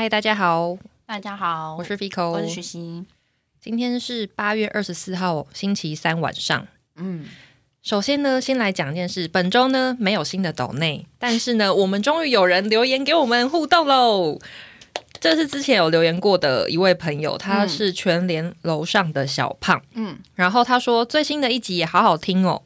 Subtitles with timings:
[0.00, 3.04] 嗨，大家好，大家好，我是 Fico，我是徐熙。
[3.60, 6.66] 今天是八月二十四号星期三晚上。
[6.96, 7.26] 嗯，
[7.82, 14.38] 首先呢，先来讲一件事，本周呢没有新的抖内，但是呢， 我们终于有人留言给我们互动喽。
[15.20, 19.82] 这是之前有留言过的一位朋友，他是全联楼上的小胖。
[19.92, 22.62] 嗯，然后他说最新的一集也好好听哦。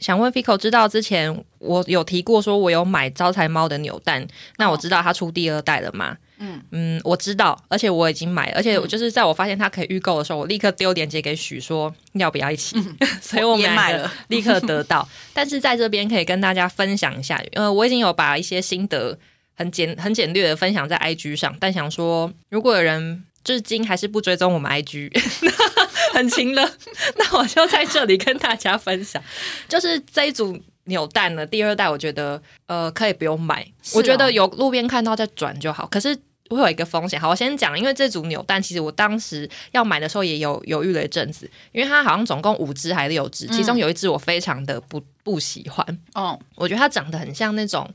[0.00, 4.24] 想问 Fico，知道之前我有提过说我有买招财猫的扭蛋，
[4.58, 6.16] 那我知道他出第二代了吗？
[6.38, 12.76] 嗯嗯，我知道，而且我已经买了，而且我就是在我发现它可以预购的时候，我立刻丢链接给许说要不要一起，
[13.22, 15.08] 所以我也买了，立刻得到。
[15.32, 19.18] 但是在这边可以跟大家分享一下，呃，我已经有把一些心得
[19.54, 25.10] 很简很简略的分享在 IG 上，但想说如果有人至今还是不追踪我们 IG，
[26.12, 26.70] 很勤了，
[27.16, 29.22] 那我就在这里跟大家分享，
[29.68, 30.58] 就是这一组。
[30.88, 31.44] 扭蛋呢？
[31.44, 35.84] 第二代我觉得呃可以不用买，我觉得有路边看到再转就好。
[35.88, 36.16] 可是
[36.50, 45.98] 会有一个风险，好，我先讲，因为这组扭蛋其实我当时要买的时候也有犹豫了一阵子，因为它好像总共五只还是六只，其中有一只我非常的不不喜欢。
[46.14, 47.88] 哦，我觉得它长得很像那种，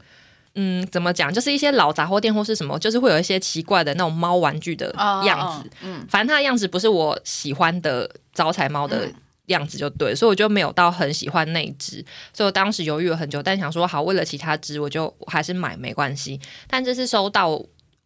[0.55, 4.94] 嗯，怎么讲，就是一些老杂货店或是什么，就是会有一些奇怪的那种猫玩具的
[5.25, 5.69] 样子。
[5.81, 9.09] 嗯，反正它的样子不是我喜欢的招财猫的。
[9.47, 11.95] 样子就对，所以我就没有到很喜欢那一只，
[12.31, 16.39] 所以我当时犹豫了很久，但想说好，为了其他只，我就还是买没关系。
[16.69, 17.61] 但这次收到，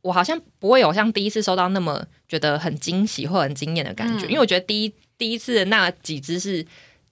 [0.05, 6.65] 我好像不会有像第一次收到那么觉得很惊喜或很惊艳的感觉，因为我觉得第一第一次的那几只是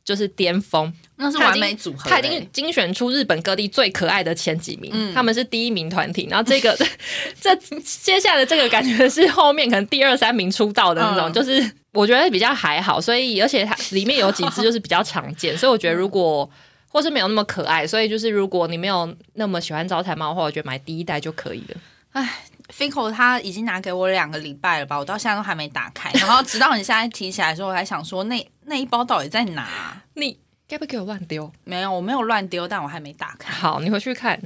[0.03, 6.77] 就是巅峰，那是完美组合，他已经精选出日本各地最可爱的前几名，他们是第一名团体，然后这个
[7.41, 11.71] 这接下来这个感觉是后面可能第二三名出道的那种，就是。
[11.94, 16.49] 我觉得比较还好，所以而且它里面有几只就是比较常见， 所以我觉得如果
[16.88, 21.77] 或是没有那么可爱，所以就是如果你没有那么喜欢招财猫的话，我觉得买第一代就可以了。
[22.14, 22.45] 唉
[22.78, 26.12] ，Fico 他已经拿给我两个礼拜了吧，我到现在都还没打开。
[26.20, 30.02] 然后直到你现在提起来的时候，我还想说那 那一包到底在哪？
[30.16, 31.52] 你该不会给我乱丢？
[31.64, 33.54] 没有，我没有乱丢，但我还没打开。
[33.54, 34.39] 好，你回去看。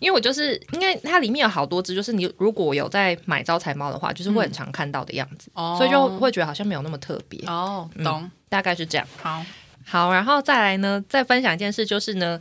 [0.00, 7.86] 因为我就是，因为它里面有好多只，就是你如果有在买招财猫的话，就是会很常看到的样子，所以就会觉得好像没有那么特别哦。
[8.02, 9.06] 懂，大概是这样。
[9.20, 9.44] 好，
[9.84, 12.40] 好，然后再来呢，再分享一件事，就是呢，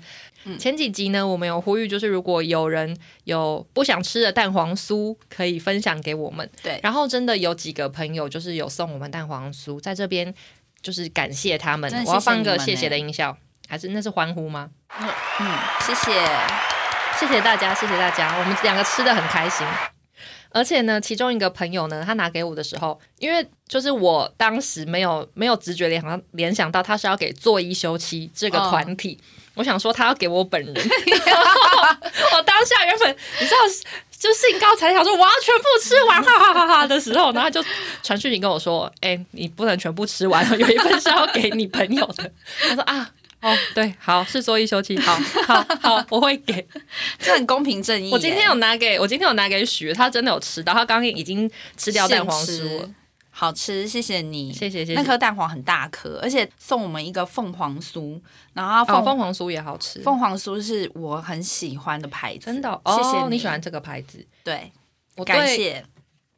[0.58, 6.50] 前几集呢，我们有呼吁，就是如果有人有不想吃的蛋黄酥，可以分享给我们。
[6.62, 10.34] 对，然后真的有几个朋友就是有送我们蛋黄酥，在这边
[10.82, 11.92] 就是感谢他们。
[12.06, 13.38] 我要放个谢谢的音效，
[13.68, 14.70] 还是那是欢呼吗？
[15.00, 15.48] 嗯，
[15.86, 16.12] 谢谢。
[17.20, 19.66] 谢谢大家，谢谢大家，我们两个吃的很开心。
[20.50, 29.18] 而且呢，其中一个朋友呢，他拿给我的时候，因为就是我当时没有没有直觉联想联想到他是要给做一休七这个团体，
[29.56, 30.74] 我想说他要给我本人。
[30.76, 33.58] 我当下原本你知道，
[34.20, 37.64] 就兴高采烈想说我要全部吃完，哈哈哈哈的时候，然后就
[38.02, 42.32] 传讯你跟我说，哎，你不能全部吃完，有一份是要给你朋友的。
[42.68, 43.10] 他说啊。
[43.44, 46.66] 哦，对，好是说一休七，好好好，我会给，
[47.20, 48.10] 这很公平正义。
[48.10, 52.88] 我今天有拿给我今天有拿给许，他真的有吃到，他刚刚已经吃掉蛋黄酥，
[53.36, 54.94] 好吃，谢谢你，谢谢谢谢。
[54.94, 58.22] 那颗蛋黄很大颗，而且送我们一个凤凰酥，
[58.54, 64.72] 然后凤凤凰酥也好吃，凤凰酥是我很喜欢的牌子，真的，谢谢你喜欢这个牌子，对
[65.18, 65.84] 我感谢。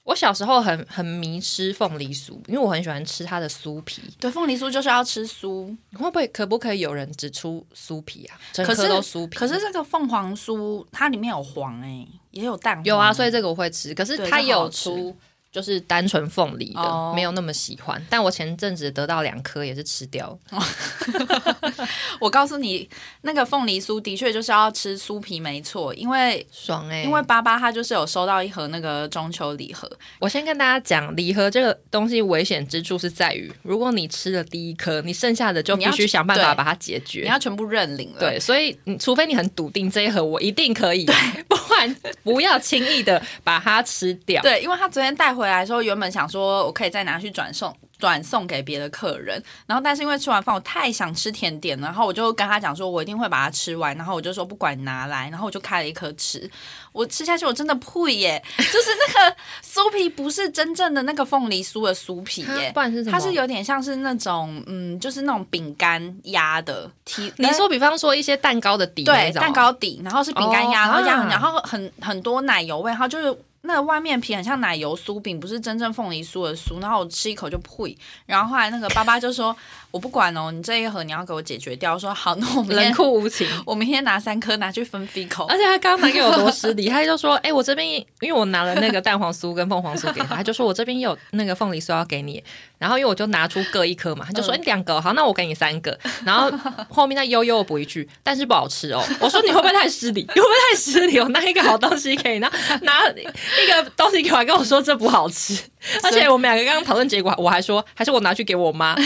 [0.05, 4.01] 我小时候很很迷吃凤梨酥，因为我很喜欢吃它的酥皮。
[4.19, 5.65] 对，凤梨酥就是要吃酥。
[5.97, 8.37] 会不会可不可以有人只出酥皮啊？
[8.53, 9.35] 整颗都酥皮。
[9.35, 12.85] 可是这个凤凰酥它里面有黄哎，也有蛋黄。
[12.85, 13.93] 有啊，所以这个我会吃。
[13.93, 15.13] 可是它有出。
[15.55, 18.05] 就是单纯凤梨的，没有那么喜欢。
[18.09, 20.37] 但我前阵子得到两颗，也是吃掉。
[22.19, 22.89] 我告诉你，
[23.21, 25.93] 那个凤梨酥的确就是要吃酥皮，没错。
[25.93, 29.89] 因为爽哎，因为爸爸他就是有收到一盒那个中秋礼盒。
[30.19, 38.19] 我先跟大家讲，礼盒这个东西危险之处是在于，如果你吃了第一颗，你剩下的就必须想办法把它解决，你要全部认领了。
[38.19, 41.05] 对，所以你除非你很笃定这一盒我一定可以，
[41.47, 44.41] 不然不要轻易的把它吃掉。
[44.41, 45.44] 对，因为他昨天带回。
[45.45, 47.73] 回来的时候，原本想说我可以再拿去转送。
[47.97, 56.47] 转送给别的客人，然后但是因为吃完饭我太想吃甜点，然后我就跟他讲说，我一定会把它吃完，然后我就说不管拿来，然后我就开了一颗吃，
[56.91, 63.17] 我吃下去我真的呸耶，就是那个酥皮不是真正的那个凤梨酥的酥皮耶，不然是什么？
[63.17, 66.91] 它是有点像是那种嗯，就是那种饼干压的。
[67.37, 73.37] 你说比方说一些蛋糕的底，对，蛋糕底，然后是饼干压，然后压很，然后很很多奶油味，然后就是。
[73.65, 76.79] 那个外面皮很像奶油酥饼，不是真正凤梨酥的酥。
[76.81, 79.55] 然后我吃一口就呸，然后后来那个爸爸就说
[79.91, 83.47] ：“我不管哦，你这一盒你要给我解决掉。”我说：“好，那我们冷酷无情。
[83.65, 85.45] 我明天拿三颗拿去分 f 口。
[85.45, 92.43] 而且他刚刚给我多失礼，他就说：“哎，我这边因为我拿了那个蛋黄酥跟凤凰酥给他，他就说我这边有那个凤梨酥要给你。
[92.77, 95.97] 然后因为我就拿出各一颗嘛，他就说：哎，两个好，那我给你三个。
[96.25, 96.51] 然后
[96.89, 99.03] 后面再悠悠补一句，但是不好吃哦。
[99.19, 100.25] 我说你会不会太失礼？
[100.27, 101.19] 会不会太失礼？
[101.19, 105.57] 我拿一个好东西给你，然后拿一个东西给我，跟我说这不好吃。
[106.03, 108.95] 而且我们两个刚刚讨论结果，我还说还是我拿去给我妈。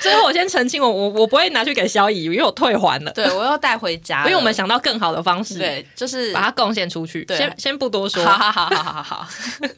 [0.00, 3.12] 最后我先澄清，我我我不会拿去给小乙，因为我退还了。
[3.12, 7.24] 对我又带回家，因为我们想到更好的方式，对，就是把它贡献出去。
[7.28, 9.26] 先先不多说，好好好好好好。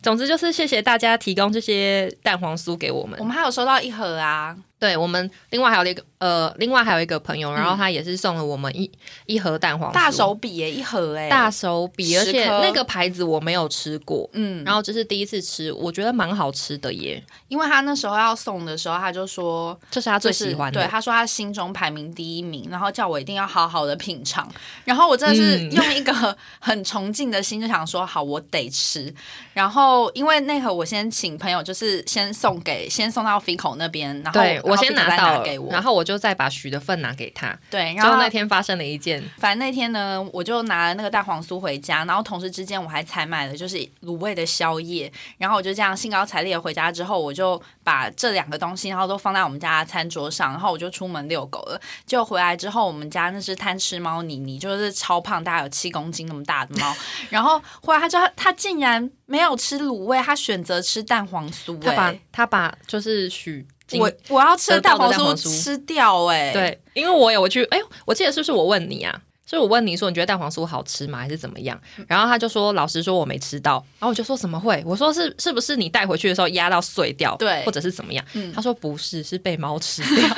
[0.03, 4.56] 总之就是谢谢大家提供这些蛋黄酥给我们，我们还有收到一盒啊。
[4.79, 8.91] 对我们另外还有一个呃，另外还有一个朋友，然后他也是送了我们一
[9.27, 17.23] 一盒蛋黄大手笔耶，一盒哎，大手笔，而且那个牌子我没有吃过，嗯，然后这是第一次吃，我觉得蛮好吃的耶。
[17.49, 24.51] 因为他那时候要送的时候，他就说这是他最喜欢的，对，他说他心中排名第一名，然后叫我一定要好好的品尝。
[24.85, 29.13] 然后我真的是用一个很崇敬的心，就想说好，我得吃。
[29.53, 34.41] 然后因为那盒我先请朋友，就是先送给先送到 Fico 那边，然后。
[34.63, 37.55] 我先拿到，给我然后我就再把许的份拿给他。
[37.70, 51.81] 对，然后那天发生了一件，反正那天呢，我就拿了那个蛋黄酥回家，然后同时之间我还采买了就是卤味的宵夜，然后我就这样兴高采烈回家之后，我就把这两个东西，然后都放在我们家餐桌上，然后我就出门遛狗了。
[52.06, 56.94] 就回来之后，我们家那只贪吃猫妮妮，就是超胖，大概有七公斤那么大的猫，
[57.29, 63.67] 然后后来它就它竟然没有吃卤味，它选择吃蛋黄酥，它把它把就是许。
[63.93, 69.21] 我我要吃蛋黄酥吃掉哎，对，因为我有我去哎，我记得是不是我问你啊？
[69.49, 71.19] 所以我问你说你觉得蛋黄酥好吃吗？
[71.21, 71.81] 还是怎么样？
[72.09, 74.83] 然后他就说老实说我没吃到，然后我就说怎么会？
[74.85, 77.37] 我说是是不是你带回去的时候压到碎掉？
[77.37, 78.25] 对，或者是怎么样？
[78.53, 80.29] 他说不是，是被猫吃掉。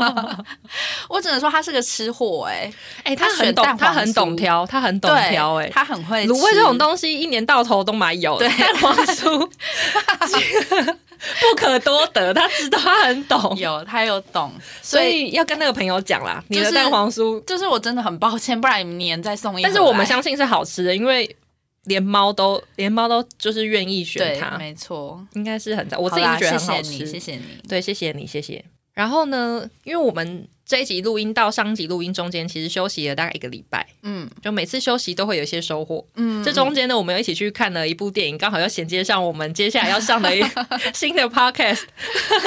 [1.06, 2.72] 我只能说他是个吃货哎
[3.04, 8.50] 哎，他很懂，他很懂挑，他很懂挑哎，他很会卤味这种东西，一年到头都买有蛋
[8.80, 9.50] 黄酥。
[11.40, 14.52] 不可多得，他知道他很懂，有他有懂，
[14.82, 16.42] 所以要跟那个朋友讲啦。
[16.48, 19.62] 你的蛋黄酥，就是我真的很抱歉，不然明年再送一。
[19.62, 21.36] 但是我们相信是好吃的，因为
[21.84, 26.00] 连猫都连猫都就是愿意选它，没错，应该是很赞。
[26.00, 28.64] 我自己觉得很好吃，谢谢你，对，谢谢你，谢谢。
[28.92, 30.48] 然后呢，因为我们。
[30.70, 33.84] 这一集录音到上集录音中间，其实休息了大概一个礼拜。
[34.02, 36.06] 嗯，就每次休息都会有一些收获。
[36.14, 40.40] 嗯，这中间呢，我们又一起去看了一部电影，刚好要衔接上我们接下来要上的一
[40.94, 41.86] 新的 podcast。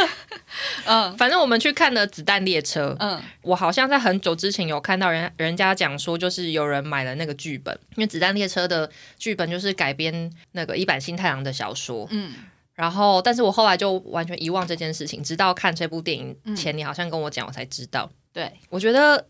[0.85, 2.91] 嗯，反正我们去看了《子弹列车》。
[3.01, 12.07] 嗯，我好像在很久之前有看到人人家讲说，就是有人买了那个剧本，因为《子弹列车》的剧本就是改编那个一版新太郎的小说。
[12.09, 12.31] 嗯。
[12.75, 18.09] 然后，但是我后来就完全遗忘这件事情，直到看这部电影前，你好像跟我讲，我才知道。
[18.33, 19.23] 对，我觉得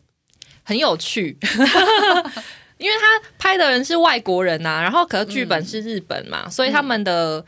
[0.63, 1.37] 很有趣，
[2.79, 7.43] 因为他拍的人是外国人呐，然后可是剧本是日本嘛，所以他们的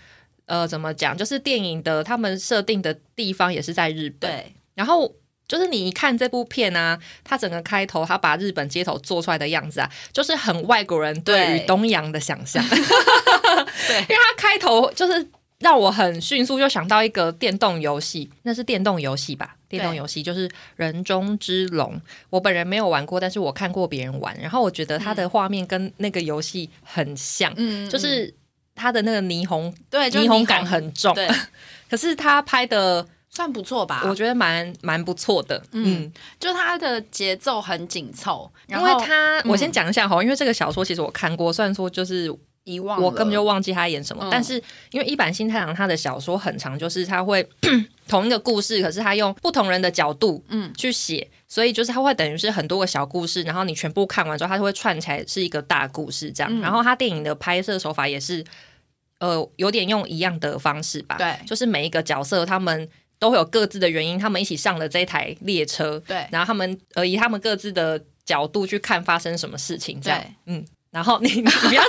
[0.48, 4.30] 呃怎么讲，就是电影的他们设定的地方也是在日本。
[4.30, 5.10] 对，然后
[5.48, 12.62] 就是你一看这部片啊，它整个开头，他把日本街头做出来的样子啊，就是很外国人对于东洋的想象。
[12.68, 15.26] 对，因为他开头就是。
[15.66, 19.56] 让我很迅速就想到一个电动游戏，那是电动游戏吧？
[19.68, 21.96] 电动游戏就是《人中之龙》，
[22.30, 28.32] 我本人没有玩过，但是我看过别人玩，然后我觉得它的画面跟那个游戏很像，嗯，就是
[28.76, 31.28] 它的那个霓虹，对，霓虹感很重，对。
[31.90, 34.04] 可是它拍的算不错吧？
[34.08, 42.32] 我觉得蛮蛮不错的，嗯，就它的节奏很紧凑，因为它我先讲一下哈，因为这个小说其实我看过，虽然说就是。
[42.66, 44.28] 遗忘，我根本就忘记他演什么。
[44.30, 47.48] 但是因为一版新太郎他的小说很长，就是他会
[48.08, 50.72] 同一个故事，可是他用不同人的角度嗯。
[50.76, 56.60] 去写，所以就是他会等于是很多个小故事，然后你全部看完之后，他就会串起来是一个大故事这样。
[56.60, 58.44] 然后他电影的拍摄手法也是
[59.20, 70.66] 呃有点用一样的方式吧，对，就是每一个角色他们都会有各自的原因，他们一起上了这台列车，对，然后他们呃以他们各自的角度去看发生什么事情，这样，嗯。
[70.96, 71.84] 然后你 你不要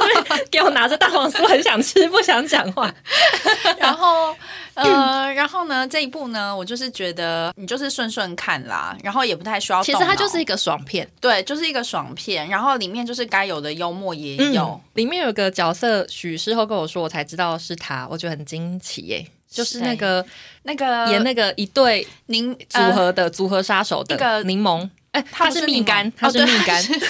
[0.50, 2.92] 给我拿着蛋黄酥，很想吃，不想讲话。
[3.78, 4.34] 然后
[4.74, 9.80] 呃，然后呢，这一部呢，我就是觉得你就是顺顺看啦，然后也不太需要。
[9.80, 12.48] 其实它就是一个爽片，对，就是一个爽片。
[12.48, 14.80] 然后里面就是该有的幽默也有。
[14.94, 19.24] 里面有个角色，许事后跟我说，我才知道是他，我觉得很惊奇耶。
[19.48, 20.26] 就是那个
[20.64, 24.90] 那个演那个一对柠组合的组合杀手的柠檬。
[25.22, 27.02] 他是蜜柑，他是蜜柑，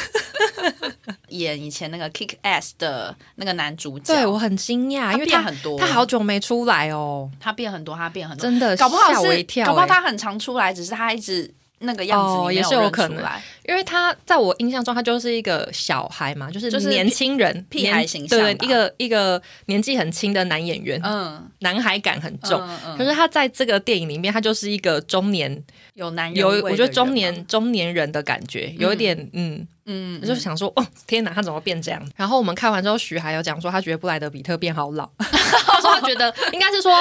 [1.28, 4.14] 演以前那个 Kick Ass 的那个男主角。
[4.14, 5.78] 对我很惊讶，因为他很多。
[5.78, 9.88] 他好久没出来哦，他变很多，他变很多，真的搞不好吓我是一跳、搞不好欸。
[9.88, 13.24] 他很常出来，只是他一直那个样子哦也是有可能。
[13.68, 21.50] 因为他在我印象中，他就是一个小孩嘛，就是就是年轻人、屁孩形象对，一个一个年纪很轻的男演员，嗯。
[21.60, 22.60] 男孩感很重。
[22.60, 25.64] 嗯嗯可是他在这个电影里面，他就是一个中年，
[25.94, 32.00] 有男人有我觉得中年中年人的感觉，有一点嗯，嗯，我就想说，哦，天哪，他怎么变这样？
[32.14, 36.92] 然后我们看完之后，徐还有讲说，他觉得布莱德比特变好老， 他说他觉得应该是说。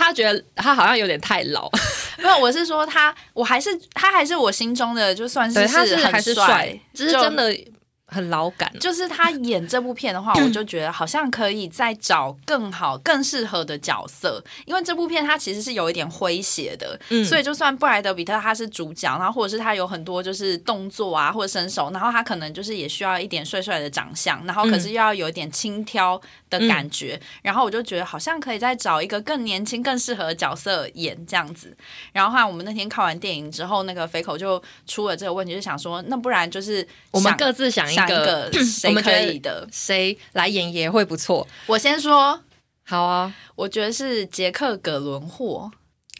[0.00, 1.68] 他觉得他好像有点太老，
[2.22, 7.56] 没有，我是说他，我还是他还是我心中的，就算是对，他是很还是帅帅，，只是真的
[8.08, 8.70] 很老感。
[8.80, 31.76] 就是他演这部片的话，我就觉得好像可以再找更好、更适合的角色，因为这部片它其实是有一点诙谐的，嗯所以就算布莱德比特他是主角，然后或者是他有很多就是动作啊或者身手，然后他可能就是也需要一点帅帅的长相，然后可是又要有一点轻佻的感觉，然后我就觉得好像可以再找一个更年轻、更适合的角色演这样子。
[32.12, 39.66] 然后后来我们那天看完电影之后，那个肥口就出了这个问题，就想说，那不然就是我们各自想一个个谁可以的。
[39.72, 41.46] 谁来演也会不错。
[41.66, 42.40] 我先说，
[42.84, 45.70] 好啊，我觉得是杰克·葛伦霍。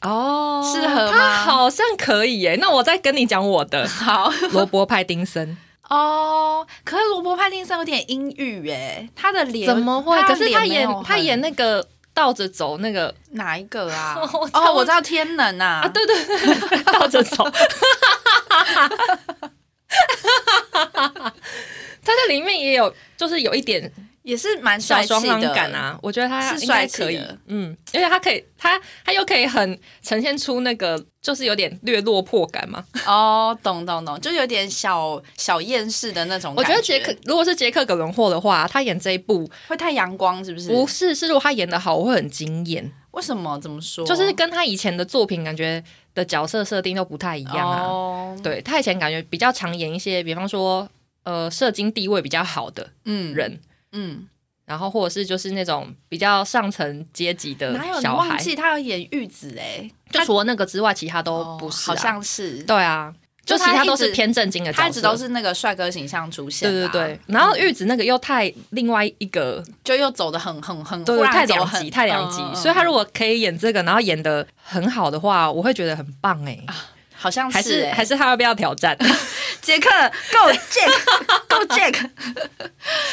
[0.03, 2.57] 哦适合吗他好像可以耶。
[2.61, 5.57] 那我再跟你讲我的好罗伯·派丁森，
[5.89, 10.17] 哦，可是罗伯·派丁森有点阴郁耶，他的脸怎么会？
[10.23, 14.15] 可是他演他演那个倒着走那个哪一个啊？
[14.55, 17.45] 哦，我知道天能啊，啊，对对对， 倒着走。
[22.05, 23.91] 他在里面也有，就是有一点
[24.23, 32.85] 也是蛮帅气的感啊，我觉得他是应该可以嗯，而且他可以，他他又可以很呈现出那个就是有点略落魄感嘛。
[33.07, 40.69] 哦，懂懂懂，就有点小小厌世的那种我感觉得杰克如果是杰克·葛伦霍的话，他演这一部会太阳光，是不是？
[40.69, 42.91] 不是是如果他演的好，我会很惊艳。
[43.13, 43.59] 为什么？
[43.59, 44.07] 怎么说？
[44.07, 45.83] 就是跟他以前的作品感觉
[46.19, 47.83] 的角色设定都不太一样啊。
[47.83, 50.89] 哦，对他以前感觉比较常演一些，比方说
[51.23, 53.61] 呃社经地位比较好的嗯，人，
[53.93, 54.27] 嗯，
[54.65, 58.29] 然后或者是就是那种比较上层阶级的哪有你小孩。
[58.29, 59.89] 忘记他有演玉子哎？
[60.11, 63.15] 就除了那个之外，其他都哦不是、啊好像是，对啊，
[63.49, 67.21] 就就其他都是偏正经的他一直都是那个帅哥形象出现啦，对对对。
[67.27, 72.43] 然后玉子那个又太另外一个，就又走的很很很，对太两极，太两极。
[72.43, 76.59] 嗯嗯嗯所以他如果可以演这个，然后演的很好的话，我会觉得很棒哎、
[77.17, 78.97] 好像还是欸还是他要不要挑战？
[79.61, 79.89] 杰克
[80.31, 81.93] Go Jack Go Jack，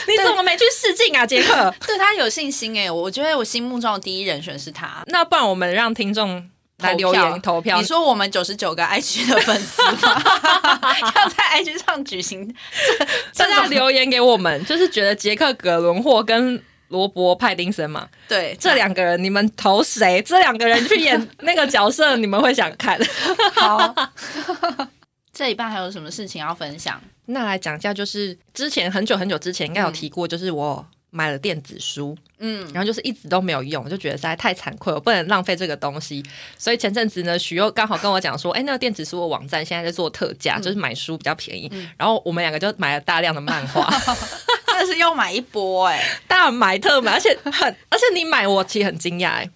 [0.08, 1.74] 你怎么没去试镜啊，杰克？
[1.88, 5.04] 对他有信心哎，我觉得我心目中的第一人选是他。
[5.08, 6.48] 那不然我们让听众
[6.80, 7.80] 来留言投票。
[7.80, 10.22] 你说我们九十九个 IG 的粉丝吗？
[11.16, 12.54] 要在 IG 上举行
[13.38, 20.22] 大家留言给我们，就是觉得杰克·葛伦霍跟罗伯·派丁森嘛，对这两个人你们投谁？
[20.22, 23.00] 这两个人去演那个角色，你们会想看？
[23.56, 23.96] 好。
[25.34, 27.02] 这一半还有什么事情要分享？
[27.26, 36.22] 那来讲一下，就是之前很久很久之前应该有提过，就是我买了电子书，嗯，然后就是一直都没有用，我就觉得实在太惭愧，我不能浪费这个东西。
[36.58, 41.72] 所以前阵子呢，许又刚好跟我讲说，哎，那个电子书的网站现在在做特价，就是买书比较便宜。
[41.98, 43.90] 然后我们两个就买了大量的漫画，
[44.68, 49.50] 真的是又买一波哎、 大买特买，而且很，而且你买我其实很惊讶哎，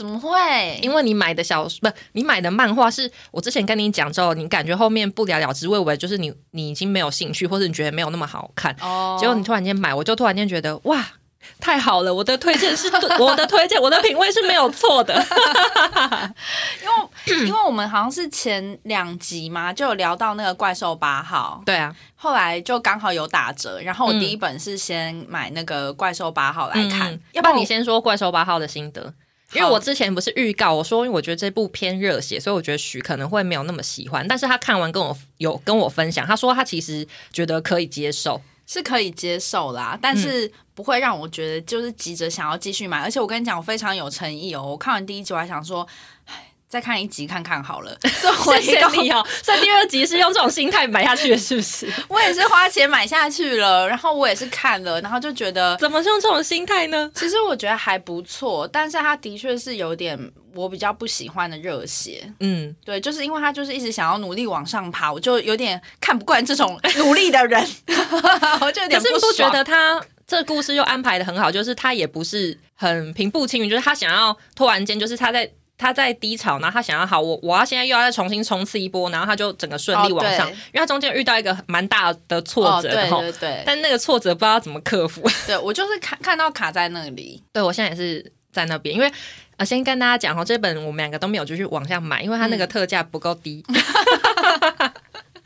[0.00, 0.78] 怎么会？
[0.80, 11.06] 因为你买的小不，你买的漫画是我之前跟你讲之后，你感觉后面不了了之，我以为就是你你已经没有兴趣，或者你觉得没有那么好看，哦结果你突然间买，我就突然间觉得哇。
[11.58, 15.14] 太好了，我的推荐是对 我的推荐，我的品味是没有错的。
[17.26, 29.12] 因为因为我们好像是前两集嘛，就有聊到那个怪兽八号，对啊，后来就刚好有打折，然后我嗯第一本是先买那个怪兽八号来看，要不然你先说怪兽八号的心得。
[29.54, 34.26] 因为我之前不是预告我说，因为我觉得这部偏热血，所以我觉得许可能会没有那么喜欢。
[34.28, 38.40] 但是他看完跟我有跟我分享，他说他其实觉得可以接受。
[38.66, 43.00] 是可以接受啦，但是不会让我觉得就是急着想要继续买。
[43.00, 44.62] 而且我跟你讲，我非常有诚意哦。
[44.62, 45.84] 我看完第一集，我还想说，
[46.19, 46.19] 唉，
[46.70, 47.98] 再看一集看看好了。
[48.62, 49.26] 谢谢你哦。
[49.42, 51.92] 所以第二集是用这种心态买下去的，是不是？
[52.06, 55.76] 我也是花钱买下去了，然后我也是看了，然后就觉得。
[55.78, 57.10] 怎么是用这种心态呢？
[57.12, 60.16] 其实我觉得还不错，但是他的确是有点
[60.54, 62.32] 我比较不喜欢的热血。
[62.38, 67.60] 嗯，对，就是因为他就是一直想要努力往上爬，我就有点看不惯这种 努力的人，
[68.60, 71.50] 我就有点不是觉得他这故事又安排的很好？
[71.50, 75.50] 就是他也不是很平步青云，就是他想要突然间，就是他在
[75.80, 80.52] 他在低潮，然后他想要好，我我要现在又要再重新冲刺一波，然后他就整个顺利哦往上，对。
[80.52, 85.22] 因为他中间遇到一个蛮大的挫哦，折，对对对，但那个挫折不知道怎么克服。
[85.46, 89.10] 对我就是看看到卡在那里，对我现在也是在那边，因为
[89.56, 93.64] 呃，先跟大家讲哦，这本我们两个都没有继续往下买，因为它那个特价不够低。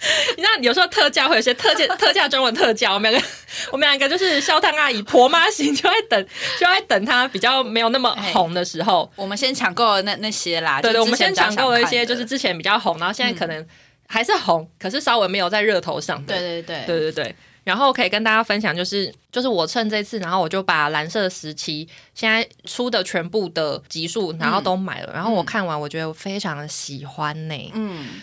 [0.37, 3.28] 你知道，有时候特价会有些特价 特价中文特价，我们两个
[3.73, 6.26] 我们两个就是肖汤阿姨婆妈型，就在等
[6.58, 9.11] 就在等它比较没有那么红的时候。
[9.16, 10.80] 我们先抢购了那那些啦。
[10.80, 13.66] 对对，我们先抢购了一些，就是之前比较红，然后现在可能
[14.06, 16.34] 还是红，可是稍微没有在热头上的。
[16.34, 17.37] 对对对对对对。
[17.64, 25.11] 然后可以跟大家分享，就是就是我趁这次，然后我就把蓝色时期现在出的全部的集数，然后都买了。
[25.14, 28.20] 然后我看完，我觉得我非常的喜欢呢、嗯，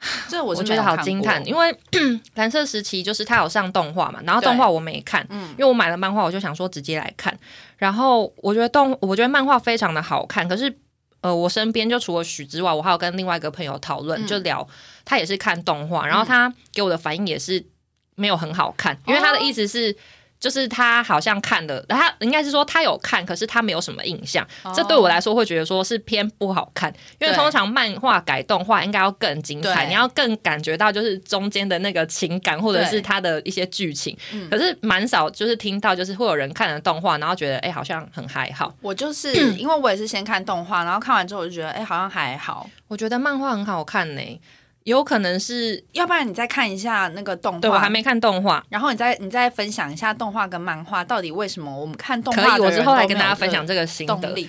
[0.28, 1.76] 这我我觉得好惊叹，因为
[2.34, 7.36] 蓝色时期就是他有上动画嘛，然后动画我没看，嗯因为我买了漫画，我就想说直接来看。
[7.76, 10.74] 然后我觉得动，我觉得漫画非常的好看，可是。
[11.22, 14.66] 呃，我身边就除了许之外，我还有跟另外一个朋友讨论，嗯就聊
[15.04, 17.62] 他也是看动画，然后他给我的反应也是
[18.14, 19.94] 没有很好看，因为他的意思是，
[20.40, 24.44] 就是他好像看的，他应该是说他有看，可是他没有什么印象，
[24.74, 34.16] 这对我来说会觉得说是偏不好看，因为通常漫画改动画应该要更精彩，你要更感觉到就是中间的那个情感或者是对它的一些剧情。
[34.32, 38.74] 嗯可是蛮少就是听到就是会有人看了动画，然后觉得哎、好像很还好。
[38.80, 42.68] 我就是 因为我也是先看动画，然后看完之后我就觉得，哎、好像还好。
[42.88, 44.40] 我觉得漫画很好看呢、
[44.84, 48.64] 有可能是要不然你再看一下那个动画，对我还没看动画。
[48.68, 54.48] 然后你再你再分享一下动画跟漫画到底为什么我们看动画可以，我之后来跟大家分享这这个心得。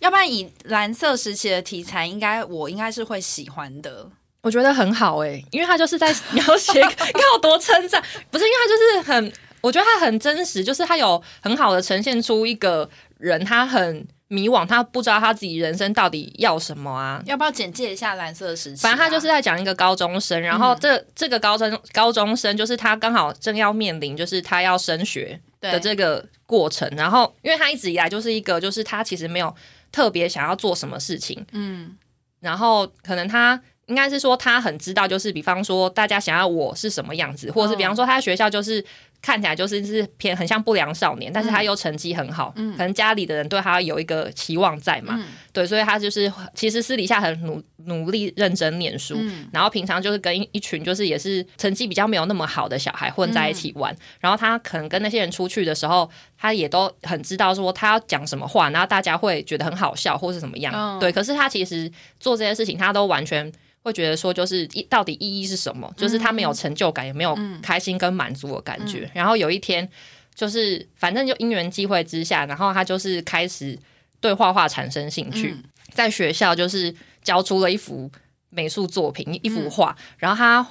[0.00, 4.08] 要不然以蓝色时期的题材，应该我应该是会喜欢的。
[4.42, 17.22] 我觉得很好哎、因为他就是在 描写，你看我多称赞，不是因为他就是很，我觉得他很真实，就是他有很好的呈现出一个人，他很迷惘，他不知道他自己人生到底要什么啊。
[17.26, 18.82] 要不要简介一下蓝色时期、啊？
[18.82, 29.54] 反正他就是在讲一个高中生，然后这、这个高中高中生就是他刚好正要面临就是他要升学的这个过程，然后因为他一直以来就是一个就是他其实没有
[29.90, 31.96] 特别想要做什么事情，嗯。
[32.40, 38.84] 然后可能他应该是说他很知道，就是比方说大家想要我是什么样子，或者是比方说他在学校就是
[39.20, 42.72] 看起来就是是偏很像不良少年，但是他又成绩很好，嗯。
[42.72, 45.26] 可能家里的人对他有一个期望在嘛，嗯。
[45.52, 49.48] 对，所以他就是其实私底下很努努力认真念书，嗯。
[49.52, 60.98] 然后平常就是跟一一群就是也是成绩比较没有那么好的小孩混在一起玩，然后他可能跟那些人出去的时候，他也都很知道说他要讲什么话，然后大家会觉得很好笑或是怎么样，嗯。
[61.00, 61.10] 对。
[61.10, 61.90] 可是他其实
[62.20, 63.50] 做这些事情，他都完全
[63.88, 65.92] 会觉得说，就是一到底意义是什么？
[65.96, 69.10] 就是他没有成就感，也没有开心跟满足的感觉。
[69.12, 69.88] 然后有一天，
[70.34, 73.78] 就是反正就因缘际会之下，然后他就是开始
[74.20, 75.64] 对画画产生兴趣，嗯。
[75.92, 78.10] 在学校就是交出了一幅
[78.50, 80.66] 美术作品，一幅画，然后他。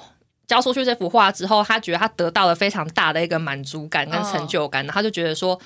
[0.48, 5.60] 交出去这幅画之后，他觉得他得到了非常大的一个满足感跟成就感，然后他就觉得说，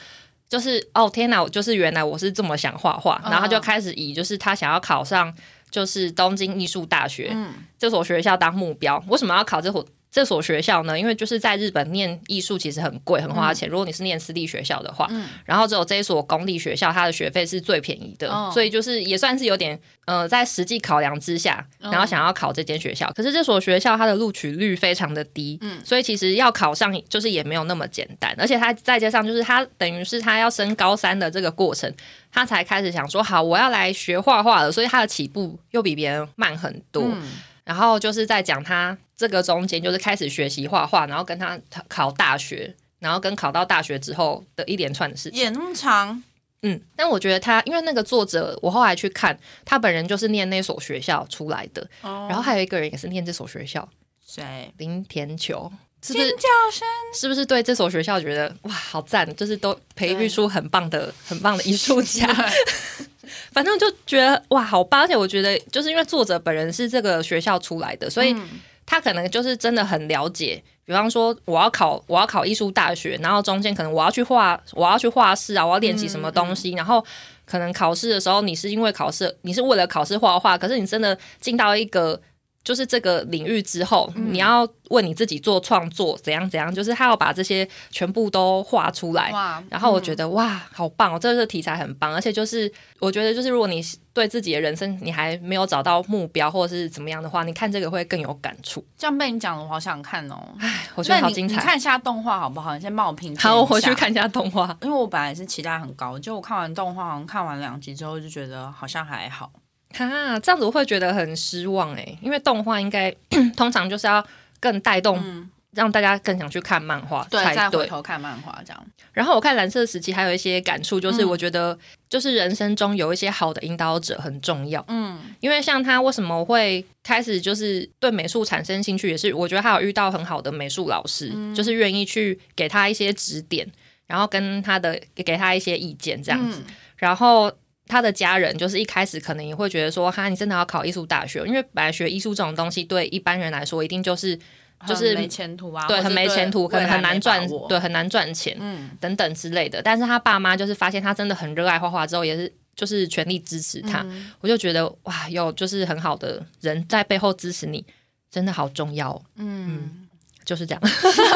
[0.48, 5.32] 就是哦天哪，我就是原来我是这么想画画，然后他就开始以就是他想要考上
[5.72, 9.02] 就是东京艺术大学、嗯这所学校当目标。
[9.08, 10.96] 为什么要考这所这所学校呢？
[11.00, 13.66] 因为就是在日本念艺术其实很贵，很花钱。
[13.66, 23.10] 如果你是念私立学校的话，嗯然后只有这一所公立学校，它的学费是最便宜的，哦所以就是也算是有点呃，在实际考量之下，嗯然后想要考这间学校。
[23.16, 31.90] 可是这所学校它的录取率非常的低，嗯所以其实要考上就是也没有那么简单，而且他再加上就是他等于是他要升高三的这个过程，
[32.30, 37.04] 他才开始想说好我要来学画画了，所以他的起步又比别人慢很多。
[37.06, 37.22] 嗯
[37.64, 41.56] 然后就是在讲他这个中间，就是开始学习画画，然后跟他
[41.86, 45.38] 考大学，然后跟考到大学之后的一连串的事情。
[45.38, 46.20] 演那么长，
[46.62, 52.26] 嗯，但我觉得他，因为那个作者，我后来去看，他本人就是念那所学校出来的，哦。
[52.28, 53.88] 然后还有一个人也是念这所学校，
[54.26, 54.72] 谁？
[54.78, 55.70] 林田球，
[56.02, 56.28] 是不是？
[56.28, 62.26] 尖叫声，是不是对这所学校觉得哇好赞，就是都培育出很棒的、很棒的艺术家？
[63.52, 68.60] 反正就觉得哇好棒，而且我觉得就是因为作者本人是这个学校出来的，所以嗯
[68.92, 70.62] 他可能就是真的很了解。
[70.84, 77.02] 比方说，我要考我要考艺术大学，然后中间可能我要去画我要去画室啊，我要练习什么东西，然后
[77.46, 82.20] 可能考试的时候，你是因为考试，你是为了考试画画，可是你真的进到一个
[82.64, 89.30] 就是这个领域之后，你要为你自己做创作，怎样怎样，就是他要把这些全部都画出来。
[89.32, 89.62] 哇！
[89.68, 91.18] 然后我觉得、哇，好棒哦！
[91.18, 92.70] 这个题材很棒，而且就是
[93.00, 98.84] 我觉得就是如果你对自己的人生你还没有找到目标或者是怎么样的话，你看这个会更有感触。
[98.96, 100.36] 这样被你讲的，我好想看哦。
[100.60, 101.54] 哎我觉得好精彩。
[101.56, 102.74] 你看一下动画好不好？
[102.74, 103.40] 你先帮我评价。
[103.48, 103.92] 好，我回去。
[103.94, 104.76] 看一下动画。
[104.82, 109.50] 因为我本来是期待很高，就我看完动画，好像看完两集之后就觉得好像还好。
[109.92, 113.14] 哈，这样子我会觉得很失望哎，因为动画应该
[113.56, 114.24] 通常就是要
[114.60, 118.86] 更带动，让大家更想去看漫画，对，再回头看漫画这样。
[119.12, 121.78] 然后我看蓝色时期还有一些感触，就是我觉得
[122.08, 133.70] 就是人生中有一些好的引导者很重要，嗯，因为像他为什么会开始就是对美术产生兴趣，也是我觉得他有遇到很好的美术老师，就是愿意去给他一些指点，
[134.06, 136.62] 然后跟他的给他一些意见这样子，
[136.96, 137.52] 然后。
[137.86, 141.44] 他的家人就是一开始可能也会觉得说，哈，你真的要考艺术大学？
[141.46, 144.38] 因为本来学艺术这种东西，对一般人来说，一定就是
[144.86, 149.82] 就是没前途啊，对，很没前途，可能很难赚，对，很难赚钱，嗯，等等之类的。
[149.82, 154.06] 但是他爸妈就是发现他真的很热爱画画之后，也是就是全力支持他。
[154.40, 157.84] 我就觉得哇，有就是很好的人在背后支持你，
[158.30, 159.20] 真的好重要。
[159.36, 160.08] 嗯，
[160.44, 160.82] 就是这样。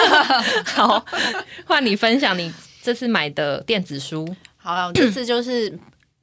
[0.65, 1.05] 好，
[1.67, 4.27] 换你分享你这次买的电子书。
[4.57, 5.79] 好了，我这次就是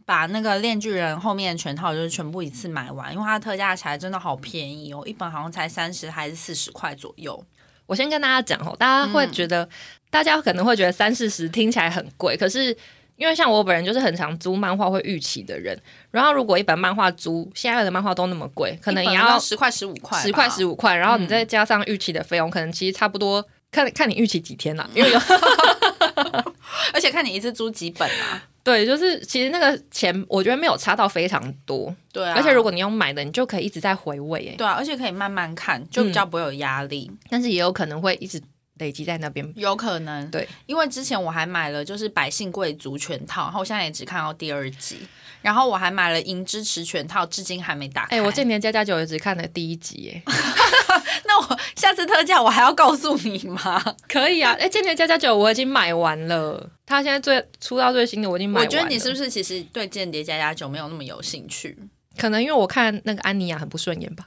[0.06, 7.44] 把那个《链锯人》后面全套就是全部一次买完，因为它特价起来真的好便宜哦，一本好像才三十还是四十块左右。
[7.86, 9.68] 我先跟大家讲哦，大家会觉得，
[10.10, 12.76] 大家可能会觉得三四十听起来很贵，可是
[13.18, 15.80] 因为像我本人就是很常租漫画会预期的人，
[16.12, 23.46] 然后如果一本漫画租现在的漫画都那么贵，可能也要十块十五块，十块十五块，然后你再加上预期的费用，可能其实差不多。
[23.72, 25.18] 看看你预期几天啦，因为有，
[26.94, 28.44] 而且看你一次租几本啊。
[28.64, 31.94] 对，就是其实那个钱，我觉得没有差到非常多。
[32.14, 34.52] 对啊，而且如果你用买的，你就可以一直在回味。
[34.54, 37.12] 哎，对啊，而且可以慢慢看，就比较不会有压力。
[37.30, 38.42] 但是也有可能会一直
[38.80, 40.32] 累积在那边，有可能。
[40.32, 44.98] 对，因为之前我还买了就是百姓贵族全套，然后我现在也只看到第二集。
[45.42, 48.16] 然后我还买了《银之匙》全套，至今还没打开。
[48.16, 50.34] 哎，我今年加加九也只看了第一集，哎，
[51.26, 53.82] 那我下次特价我还要告诉你吗？
[54.08, 58.66] 可以啊，哎，间谍加加九我已经买完了，他现在最出到最新的我已经买完。
[58.66, 61.78] 我觉得你是不是其实对间谍加加九没有那么有兴趣？
[62.18, 64.26] 可能因为我看那个安妮亚很不顺眼吧，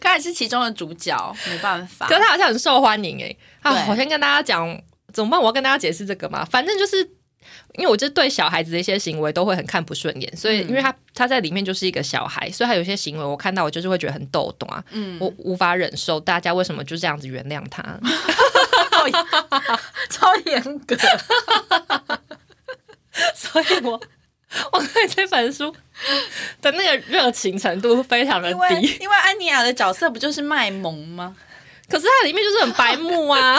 [0.00, 2.06] 看来是其中的主角，没办法。
[2.06, 4.80] 可是他好像很受欢迎哎，啊，我先跟大家讲
[5.12, 5.38] 怎么办？
[5.38, 7.10] 我要跟大家解释这个嘛，反正就是。
[7.74, 17.82] 因为我就对小孩子的一些行为都会很看不顺眼，所以因为他他在里面就是一个小孩，所以他有些行为我看到我就是会觉得很逗懂啊，嗯我无法忍受大家为什么就这样子原谅他，
[20.10, 20.96] 超严格，
[23.34, 24.00] 所以我
[24.72, 25.74] 我对这本书
[26.60, 31.36] 的那个热情程度非常的低，因为安妮亚的角色不就是卖萌吗？
[31.88, 33.58] 可是它里面就是很白目啊！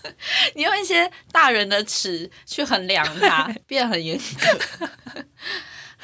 [0.54, 4.88] 你用一些大人的尺去衡量它， 变很严格。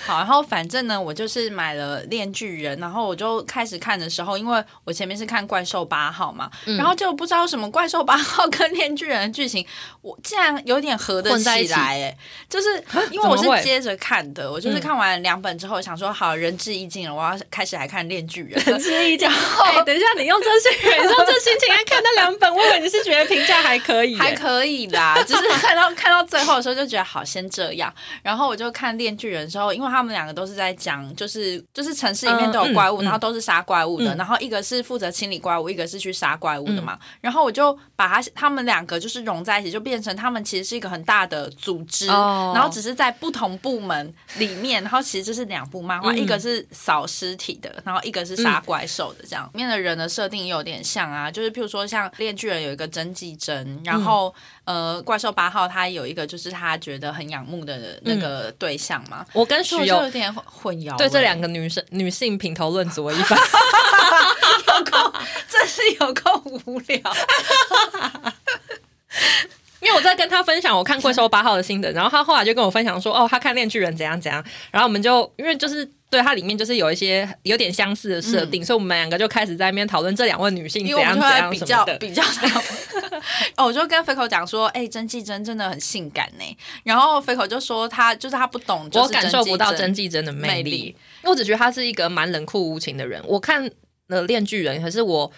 [0.04, 9.64] 好，然后反正呢，我就是买了《炼巨人》，然后我就开始看的时候，因为我前面是看《怪兽八号》嘛，然后就不知道什么《怪兽八号》 跟《炼巨人》的剧情，
[10.00, 18.60] 我竟然有点合得起来，哎，就是因为我是接着看的，我就是看完两本之后，想说好仁至义尽了，我要开始来看《炼巨人》。
[18.70, 29.91] 仁至义尽，哎，等一下，你用这些，你用这心情来看那两本，我以为你是觉得评价还可以，还可以啦，只是看到看到最后的时候就觉得好，先这样，然后我就看《炼巨人》的时候，因为。
[29.92, 36.98] 他们两个都是在讲，就是就是城市里面都有怪物，然后都是杀怪物的，然后一个是负责清理怪物，一个是去杀怪物的嘛。
[37.20, 54.34] 然后我就把他他们两个就是融在一起，就变成他们其实是一个很大的组织，然后只是在不同部门里面，然后其实就是两部漫画，一个是扫尸体的，然后一个是杀怪兽的，这样里面的人的设定也有点像啊，就是譬如说像炼巨人有一个真纪真，然后。
[54.64, 63.38] 呃，怪兽八号他有一个就是他觉得很仰慕的那个对象嘛，我跟徐有有点混淆，对这两个女生女性品头论足一番，
[64.68, 65.12] 有够，
[65.48, 67.00] 真是有够无聊。
[69.82, 82.22] 因为我在跟他分享我看怪兽八号的心得，然后他后来就跟我分享说，哦，他看恋巨人怎样怎样，然后我们就因为就是对它里面就是有一些有点相似的设定，所以我们两个就开始在那边讨论这两位女性怎样怎样比较比较。
[83.56, 86.56] 哦，我就跟飞口讲说，哎，真纪真真的很性感呢。
[86.84, 93.20] 然后飞口就说他就是他不懂，我感受不到真纪真的魅力，我只觉得他是一个蛮冷酷无情的人。
[93.26, 93.68] 我看
[94.06, 95.32] 了恋巨人，可是我。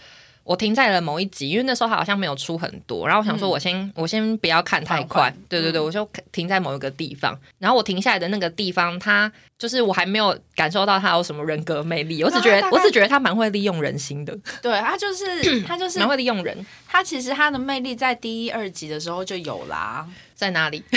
[0.45, 7.37] 我停在了某一集，因为那时候他好像没有出很多，然后我想说，我先我先不要看太快，对对对，我就停在某一个地方。
[7.59, 14.37] 然后我停下来的那个地方，他就是我还没有感受到他有什么人格魅力，我只觉得我只觉得他蛮会利用人心的。
[14.61, 16.55] 对他就是 他就是蛮会利用人。
[16.87, 20.85] 他其实他的魅力在第一二集的时候就有啦，在哪里？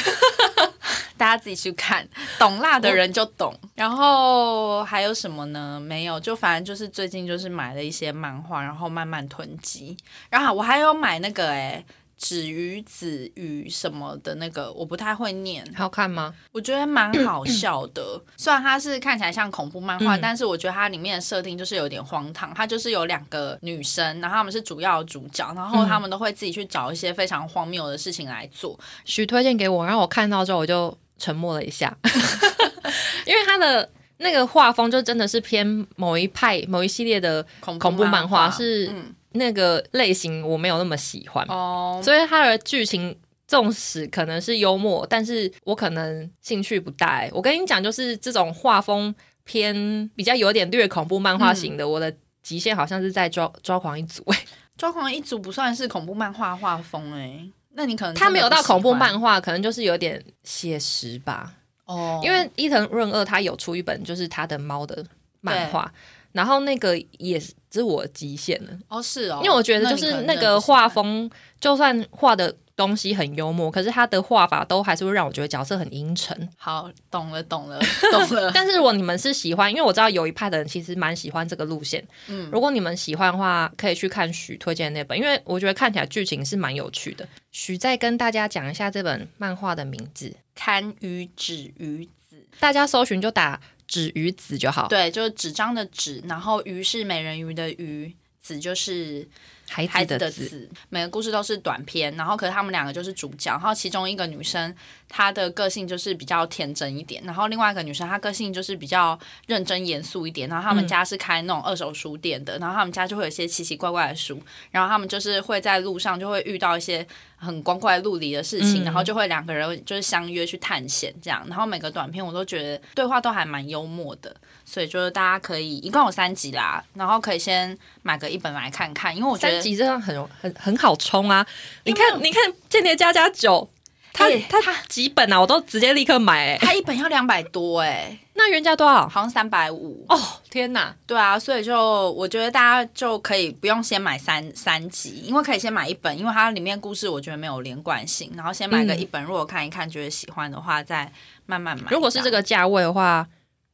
[1.17, 3.52] 大家自己去看，懂辣的人就懂。
[3.73, 5.80] 然后还有什么呢？
[5.80, 9.97] 没有，就反正就是最近就是买了一些漫画，然后慢慢囤积。
[10.30, 11.84] 然后我还有买那个哎，
[12.17, 15.63] 止于子语什么的那个，我不太会念。
[15.75, 16.34] 好看吗？
[16.51, 22.53] 我觉得蛮好笑的，虽然它是看起来像恐怖漫画，嗯但是我觉得它里面的设定就是有点荒唐。
[22.56, 28.77] 它就是有两个女生，然后她们是主要主角，然后她们都会自己去找一些非常荒谬的事情来做。
[29.06, 31.95] 许推荐给我，然后我看到之后我就沉默了一下，
[33.25, 43.17] 因为他的那个画风就真的是偏某一派、某一系列的恐恐怖漫漫画，是嗯那个类型我没有那么喜欢，哦，所以它的剧情。
[43.49, 47.31] 纵使可能是幽默，但是我可能兴趣不大、欸。
[47.33, 52.13] 我跟你讲，就是这种画风偏比较有点略恐怖漫画型的，嗯我的
[52.43, 54.39] 极限好像是在抓 抓狂一族、欸。
[54.75, 61.53] 抓狂一族不算是恐怖漫画画风哎、那你可能他没有到恐怖漫画画，可能就是有点写实吧。
[61.85, 65.01] 哦，因为伊藤润二他有出一本就是他的猫的
[65.39, 65.89] 漫画，
[66.38, 67.39] 然后那个也
[67.73, 71.28] 是我的极限了，哦是哦，因为我觉得就是那个画风。
[71.60, 76.47] 就算画的东西很幽默，可是他的画法都还是会让我觉得角色很阴沉。
[76.56, 77.80] 好，懂了，懂了，
[78.12, 78.52] 懂了。
[78.54, 87.28] 但是如果你们是喜欢，因为我知道有一派的人其实蛮喜欢这个路线，嗯，如果你们喜欢的话，可以去看许推荐的那本，因为我觉得看起来剧情是蛮有趣的。
[87.52, 94.88] 许再跟大家讲一下这本漫画的名字，堪舆止于子，大家搜寻就打“纸鱼子”就好。
[94.88, 99.28] 对，就是纸张的纸，然后鱼是美人鱼的鱼，子就是
[99.69, 100.69] 孩孩子子的子。
[100.89, 104.73] 每个故事都是短篇，然后可是他们两个就是主角，然后其中一个女生
[105.10, 117.06] 她的个性就是比较天真一点，然后另外一个女生她个性就是比较认真严肃一点，然后他们嗯家是开那种二手书店的，然后他们家就会有一些奇奇怪怪的书，然后他们就是会在路上就会遇到一些
[117.38, 131.45] 很光怪陆离的事情，嗯然后就会两个人就是相约去探险这样，然后每个短片我都觉得对话都还蛮幽默的，所以就是大家可以一共有三集啦，然后可以先买个一本来看看，因为我觉得三集这样很容很很好冲啊！
[131.84, 133.69] 你看，你看《间谍加加九》，
[134.17, 135.39] 它哎它它几本啊？
[135.39, 139.08] 我都直接立刻买哎、他一本要两百多哎、 那原价多少？
[139.08, 140.03] 好像三百五。
[140.10, 140.93] 哦，天哪！
[141.06, 151.12] 对啊，所以就我觉得大家就可以不用先买三三集，因为可以先买一本，因为它里面故事我觉得没有连贯性，然后先买个嗯一本，如果看一看觉得喜欢的话，再
[151.45, 151.91] 慢慢买。
[151.91, 153.27] 如果是这个价位的话，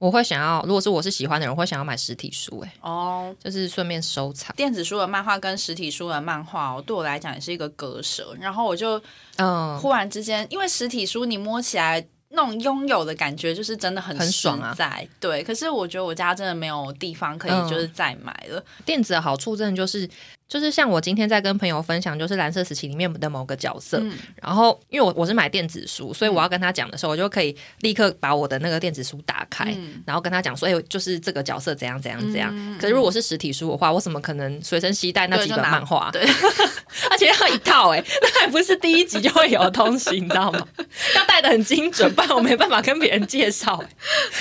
[0.03, 4.53] 我会想要，如果是我是喜欢的人，我会想要买实体书哎、哦，就是顺便收藏。
[4.53, 8.35] 电子书的漫画跟实体书的漫画哦，对我来讲也是一个割舍。
[8.37, 9.01] 然后我就
[9.37, 15.07] 嗯，忽然之间，因为实体书你摸起来那种拥有的感觉，就是真的很很爽啊在。
[15.21, 18.61] 对，可是我觉得我家真的没有地方可以嗯就是再买了。
[18.83, 20.05] 电子的好处真的就是，
[20.53, 32.51] 就是像我今天在跟朋友分享，就是蓝色时期里面的某个角色，嗯然后因为我我是买电子书，所以我要跟他讲的时候，我就可以立刻把我的那个电子书打开，嗯然后跟他讲说，哎、就是这个角色怎样怎样怎样。
[32.53, 36.11] 嗯可是如果是实体书的话，我怎么可能随身携带那几本漫画？
[36.13, 36.21] 对，
[37.09, 40.67] 而且要一套哎、那还不是第一集就会有的东西，你知道吗？
[41.15, 43.87] 要带的很精准，不然我没办法跟别人介绍、欸。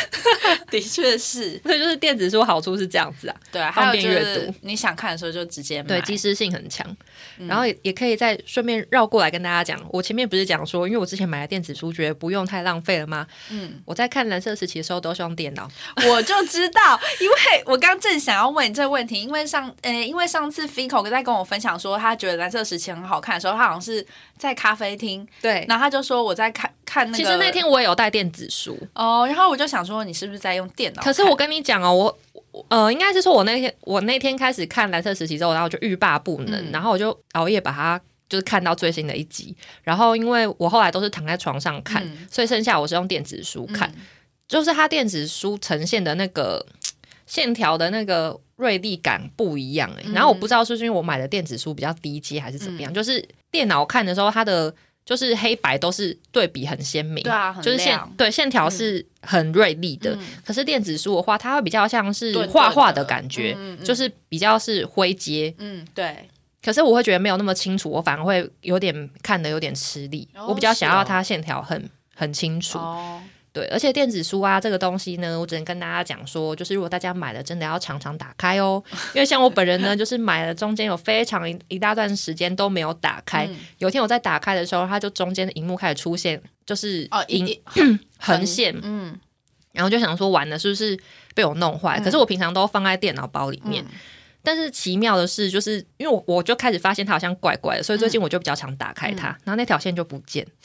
[0.70, 1.58] 的确是。
[1.64, 5.88] 所以就是电子书好处是这样子啊，对啊，方便阅读你想看的时候就直接买。
[5.88, 6.86] 对，及时性很强。
[7.38, 13.26] 嗯然后也也可以再顺便绕过来跟大家讲，我前面不是讲说，因为我之前买了电子书，觉得不用太浪费了吗？
[13.50, 15.68] 嗯，我在看蓝色时期的时候都是用电脑，
[16.08, 17.34] 我就知道，因为
[17.66, 25.64] 我刚正想要问你这个问题，因为上呃，因为上次 Fico 在跟我分享说他觉得蓝色时期很好看的时候，他好像是在咖啡厅，对。
[25.68, 31.02] 然后他就说我在看看那个，其实那天我也有带电子书，哦，然后我就想说你是不是在用电脑？
[31.02, 32.31] 可是我跟你讲哦，我我
[32.68, 36.70] 呃，应该是说我那天我那天开始看蓝色时期之后，然后我就欲罢不能，嗯。
[36.72, 44.02] 然后我就熬夜把它就是看到最新的一集，然后因为我后来都是躺在床上看，嗯所以剩下我是用电子书看，嗯。
[44.46, 46.64] 就是它电子书呈现的那个
[47.26, 54.74] 线条的那个锐利感不一样哎、嗯然后我不知道是不是因为我买的电子书比较低阶还是怎么样，就是电脑看的时候它的。
[55.04, 60.14] 就是黑白都是对比很鲜明，对啊就是线对线条是很锐利的。
[60.14, 65.52] 嗯可是电子书的话，它会比较像是画画的的感觉，嗯嗯嗯就是比较是灰阶。
[65.58, 66.28] 嗯，对，
[66.62, 70.28] 可是我会觉得没有那么清楚，我反而会有点看的有点吃力。
[70.34, 72.78] 哦我比较想要它线条很很清楚。
[72.78, 73.20] 哦，
[73.52, 78.82] 对，而且电子书啊这个东西呢，我只能跟大家讲说，就是如果大家买了，真的要常常打开哦，
[79.14, 87.60] 因为像我本人呢， 就是买了中间有非常一一大段时间都没有打开，嗯有一天我在打开的时候，它就中间的荧幕开始出现就是哦，一荧
[88.18, 89.14] 横线，嗯
[89.72, 90.98] 然后就想说完了是不是
[91.34, 92.00] 被我弄坏？
[92.00, 93.84] 可是我平常都放在电脑包里面。
[93.84, 93.88] 嗯
[94.44, 100.44] 但是奇妙的是，就是因为我我就开始发现它好像怪怪的，所以最近我就比较常打开它，然后那条线就不见。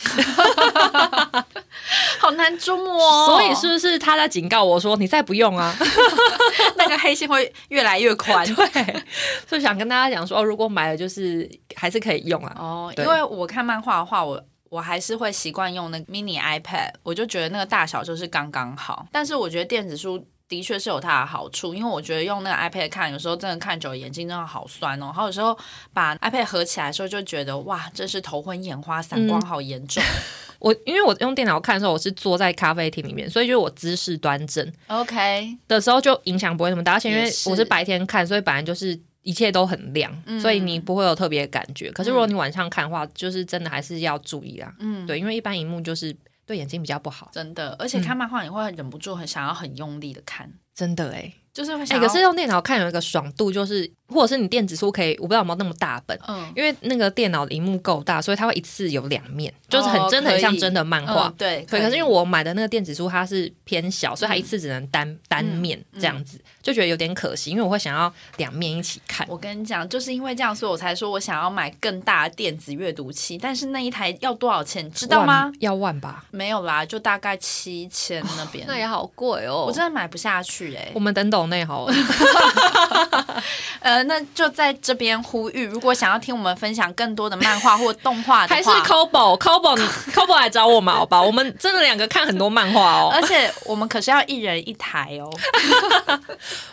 [2.27, 3.25] 好好难捉摸哦。
[3.25, 5.75] 所以是不是他在警告我说你再不用啊？
[6.77, 8.45] 那个黑线会越来越宽。
[8.73, 9.03] 对，
[9.49, 12.55] 就想跟大家讲说，哦，如果买了就是还是可以用啊。
[12.59, 19.07] 哦，因为我看漫画的话，我我还是会习惯用那个 mini iPad，我就觉得那个大小就是刚刚好。
[19.11, 25.05] 但是我觉得电子书的确是有它的好处，因为我觉得用那个 iPad 看，有时候真的看久了眼睛真的好酸哦。
[25.05, 25.57] 然后有时候
[25.93, 30.01] 把 iPad 合起来的时候，就觉得哇，真是头昏眼花，散光好严重。
[30.59, 38.99] 我因为我用电脑看的时候，我是坐在咖啡厅里面，所以就是我姿势端正 OK，的时候就影响不会那么大，而且因为我是白天看，所以本来就是。
[39.23, 41.91] 一切都很亮，嗯所以你不会有特别感觉。
[41.91, 44.73] 可是如果你晚上看的话，就是真的还是要注意啦。
[44.79, 46.15] 嗯，对，因为一般荧幕就是
[46.47, 52.07] 对眼睛比较不好，真的，而且看漫画你会忍不住很想要很用力的看，真的哎、哎、就是会想要。
[52.07, 61.27] 可是用电脑看有一个爽度，就是或者是你电子书可以，我不知道有没有那么大本，嗯，因为那个电脑的荧幕够大，所以它会一次有两面，就是很、哦真的很像真的漫画。
[61.27, 69.25] 嗯对，对，可是因为我我买的那个电子书它是偏小，所以它一次只能单、单面这样子，就觉得有点可惜，因为我会想要两面一起看。
[69.29, 75.53] 我跟你讲，就是因为这样，所以我才说我想要买更大的电子阅读器，但是那一台要多少钱，你知道吗万？？
[75.59, 76.25] 要万吧？
[76.31, 78.65] 没有啦，就大概七千那边。
[78.67, 81.93] 那也好贵哦我真的买不下去哎、我们等等内好了。
[83.79, 91.21] 呃，那就在这边呼吁，如果想要听我们分享更多的漫画或动画的还是，Cobo，Cobo，你 Cobo 来找我们好吧？
[91.21, 95.29] 我们真的两个看很多漫画哦， 而且我们可是要一人一台哦。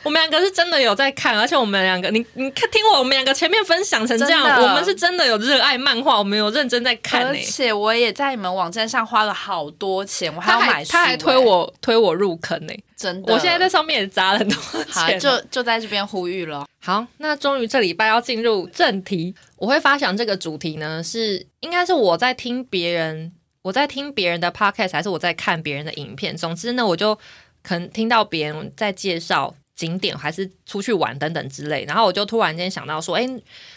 [0.02, 13.32] 我们两个是真的有在看，而且我们两个，你你看听我我们两个前面分享成这样，我们是真的有热爱漫画，我们有认真在看而、且我也在你们网站上花了好多钱，我还要买书、他还推哎，我推我入坑呢、真的。
[13.32, 14.56] 我现在在上面也砸了很多
[14.90, 15.18] 好，钱。
[15.18, 16.53] 就就在这边呼吁了。
[16.80, 19.34] 好，那终于这礼拜要进入正题。
[19.56, 26.36] 我会发想这个主题呢，是应该是我在听别人，我在听别人的 podcast，还是我在看别人的影片。
[26.36, 27.14] 总之呢，我就
[27.62, 33.26] 可能听到别人在介绍景点，还是出去玩等等之类，然后我就突然间想到说，诶，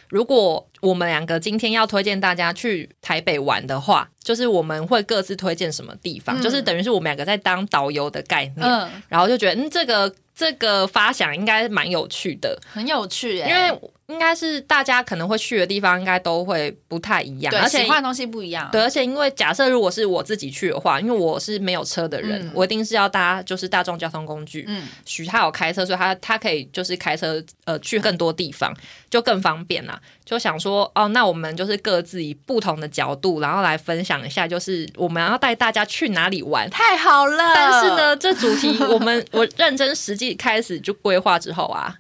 [0.09, 8.55] 如果我们两个今天要推荐大家去台北玩的话，就是我们会各自推荐什么地方，嗯就是等于是我们两个在当导游的概念。
[8.59, 12.62] 嗯，然后就觉得，嗯，这个这个发想应该蛮有趣的。
[12.71, 18.70] 很有趣耶、因为应该是大家可能会去的地方，应该都会不太一样，而且喜欢的东西不一样。
[18.72, 24.63] 对，而且因为假设如果是我自己去的话，因为我是没有车的人，嗯我一定是要搭就是大众交通工具。
[24.67, 28.74] 嗯，许他有开车，所以他他可以就是开车呃去更多地方，
[29.10, 30.00] 就更方便啦。
[30.24, 36.70] 就想说哦，那我们就是各自以不同的角度，然后来分享一下，就是我们要带大家去哪里玩。
[36.70, 37.38] 太好了。
[37.54, 41.93] 但是，呢，这主题我们我认真实际开始就规划之后啊，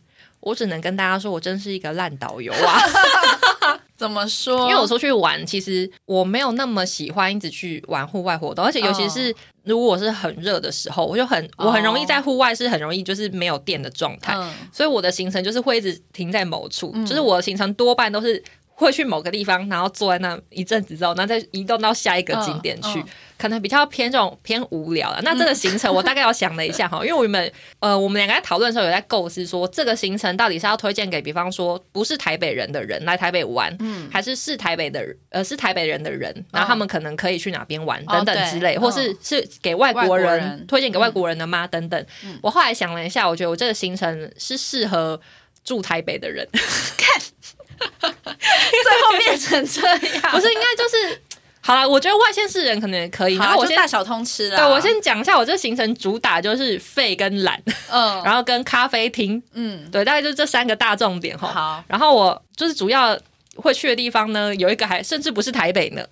[0.47, 2.79] 我只能跟大家说，我真是一个烂导游啊。
[3.97, 4.69] 怎么说？
[4.69, 18.43] 因为我出去玩，其实我没有那么喜欢一直去玩户外活动，而且尤其是如果是很热的时候，我就很我很容易在户外是很容易就是没有电的状态，嗯所以我的行程就是会一直停在某处，嗯就是我的行程多半都是。
[18.79, 25.19] 会去某个地方，然后坐在那一阵子之后，然后再移动到下一个景点去，嗯嗯可能比较偏这种偏无聊了。
[25.23, 41.65] 那这个行程我大概要想了一下哈，因为我们呃我们两个在讨论的时候有在构思说，这个行程到底是要推荐给比方说不是台北人的人来台北玩，嗯还是是台北的呃是台北人的人，然后他们可能可以去哪边玩、哦等等之类，对或是是给外国人外国人推荐给外国人的吗？
[41.65, 42.05] 等等。
[42.43, 45.19] 我后来想了一下，我觉得我这个行程是适合
[45.63, 46.47] 住台北的人，
[48.01, 51.21] 最后变成这样，不是应该就是
[51.61, 51.87] 好了。
[51.87, 53.35] 我觉得外县市人可能也可以。
[53.35, 54.57] 然好，后我先就大小通吃了。
[54.57, 57.61] 对我先讲一下我这个行程主打就是废跟懒，
[57.91, 61.47] 嗯然后跟咖啡厅，嗯对，大概就这三个大重点哈。
[61.47, 63.17] 好，然后我就是主要
[63.55, 66.05] 会去的地方呢，有一个还甚至不是台北呢，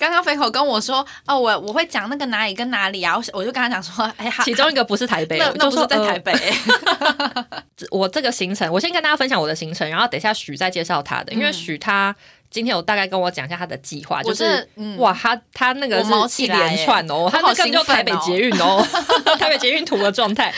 [0.00, 6.18] 刚刚肥口跟我说哦，我我会讲那个哪里跟哪里啊，我我就跟他讲说，哎，他其中一个不是台北，那不是在台。
[6.18, 7.46] 北，呃
[7.92, 12.16] 我这个行程，我先跟大家分享我的行程，然后等一下许再介绍他的，因为许他。
[12.50, 18.84] 今天有大概跟我讲一下他的计划，就是哇，他他那个是一连串哦，他那根本就台北捷运哦，
[19.38, 20.52] 台北捷运图的状态。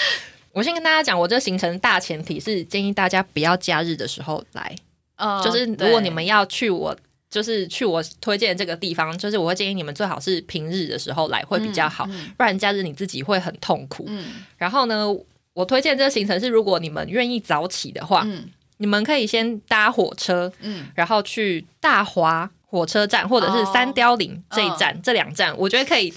[0.52, 4.74] 我先跟大家讲，我这个行程大前提是建议大家不要假日的时候来，
[5.16, 6.96] 嗯就是如果你们要去我，
[7.32, 12.04] 就是去我推荐的这个地方，就是我会建议你们最好是平日的时候来会比较好，
[12.36, 14.04] 不然假日你自己会很痛苦。
[14.06, 15.06] 嗯然后呢，
[15.54, 26.12] 我推荐这个行程是，如果你们愿意早起的话，嗯你们可以先搭火车，嗯然后去大华火车站或者是三貂岭这一站，嗯这两站我觉得可以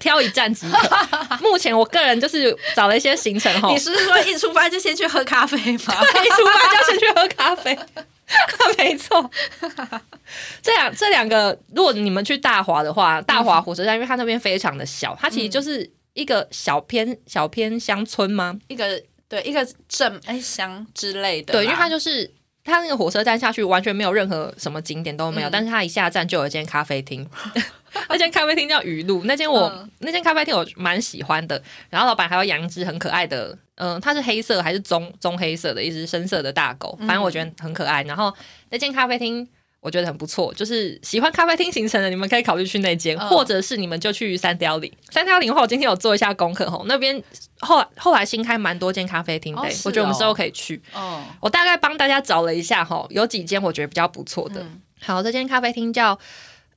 [0.00, 1.38] 挑一站即可。
[1.42, 5.62] 目前我个人就是找了一些行程哈，你是说一出发就先去喝咖啡吗？
[5.78, 7.78] 一出发就先去喝咖啡。
[8.78, 9.30] 没错，
[10.62, 18.58] 这两这两个，如果你们去大华的话，大华火车站，因为它那边非常的小，它其实就是一个小偏小偏乡村吗？
[18.68, 22.30] 一个对一个镇哎乡之类的，对，因为它就是
[22.64, 25.50] 它那个火车站下去完全没有任何什么景点都没有，嗯。
[25.52, 27.28] 但是他一下站就有一间咖啡厅，
[28.08, 29.90] 那间咖啡厅叫雨露，那间我、嗯。
[29.98, 38.02] 那间咖啡厅我蛮喜欢的，然后老板还有养一只很可爱的，嗯、它是黑色还是棕棕黑色的一只深色的大狗，反正我觉得很可爱。
[38.04, 38.34] 然后
[38.70, 39.46] 那间咖啡厅。
[39.84, 44.90] 我觉得很不错，就是喜欢咖啡厅行程的，你们可以考虑去那间，嗯或者是你们就去三雕岭。
[45.10, 47.22] 三雕岭的话，我今天有做一下功课吼，那边
[47.60, 50.80] 后来后来新开蛮多间咖啡厅的、哦是我觉得我们哦之后可以去。
[50.96, 54.62] 嗯我大概帮大家找了一下哈，有几间我觉得比较不错的。
[54.62, 56.18] 嗯好，这间咖啡厅叫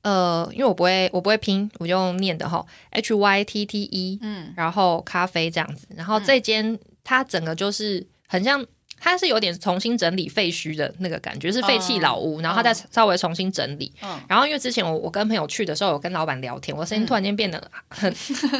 [0.02, 5.86] 呃，因为我不会我不会拼，我就用念的哈，H Y T T E，嗯然后咖啡这样子。
[5.96, 8.62] 然后这间它整个就是很像。
[9.00, 13.92] 它是有点重新整理废墟的那个感觉，是废弃老屋，然后它再稍微重新整理。
[14.02, 18.12] 嗯然后因为之前我我跟朋友去的时候，有跟老板聊天，我声音突然间变得很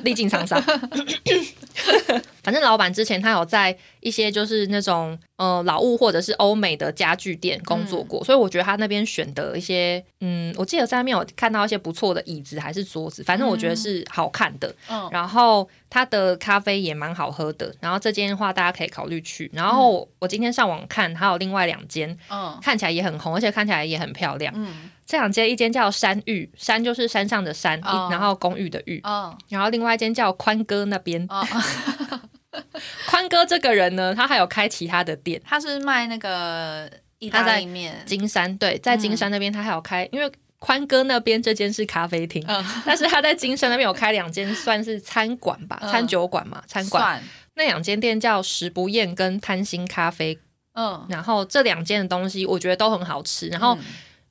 [0.04, 0.62] 历尽沧桑。
[2.42, 14.72] 反正老板之前他有在一些就是那种呃老物或者是欧美的家具店工作过，所以我觉得他那边选的一些嗯，我记得在那边有看到一些不错的椅子还是桌子，反正我觉得是好看的。
[14.90, 19.50] 嗯然后他的咖啡也蛮好喝的，然后这间的话大家可以考虑去。
[19.54, 24.52] 然后我今天上网看，还有另外两间嗯看起来也很红，而且看起来也很漂亮。
[24.56, 27.80] 嗯这两间，一间叫山芋，山就是山上的山，
[28.10, 31.24] 然后公寓的寓，嗯然后另外一间叫宽哥那边。
[31.30, 31.42] 哦，
[33.06, 42.64] 宽哥这个人呢，他还有开其他的店，他是卖那个意他在大利面，金山对，在金山那边他还有开，因为宽哥那边这间是咖啡厅，嗯。
[42.84, 45.90] 但是他在金山那边有开两间，算是餐馆吧，嗯。
[45.90, 47.22] 餐酒馆嘛，餐馆。
[47.54, 50.38] 那两间店叫食不厌跟贪心咖啡，
[50.74, 53.84] 嗯，然后这两间的东西我觉得都很好吃，然后嗯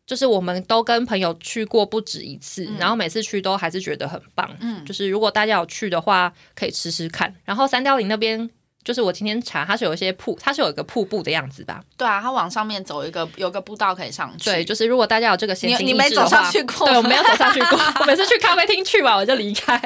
[0.08, 4.49] 就是我们都跟朋友去过不止一次，嗯然后每次去都还是觉得很棒。
[4.62, 7.32] 嗯就是如果大家有去的话，可以吃吃看。
[7.43, 8.49] 然后三貂岭那边，
[8.86, 11.84] 就是我今天查，它是有一些瀑，它是有一个瀑布的样子吧？
[11.97, 17.78] 对啊，它往上面走一个有个步道可以上去，对，就是如果大家有这个闲情你你没走上去过对，我没有走上去过。
[17.99, 19.78] 我每次去咖啡厅去完我就离开，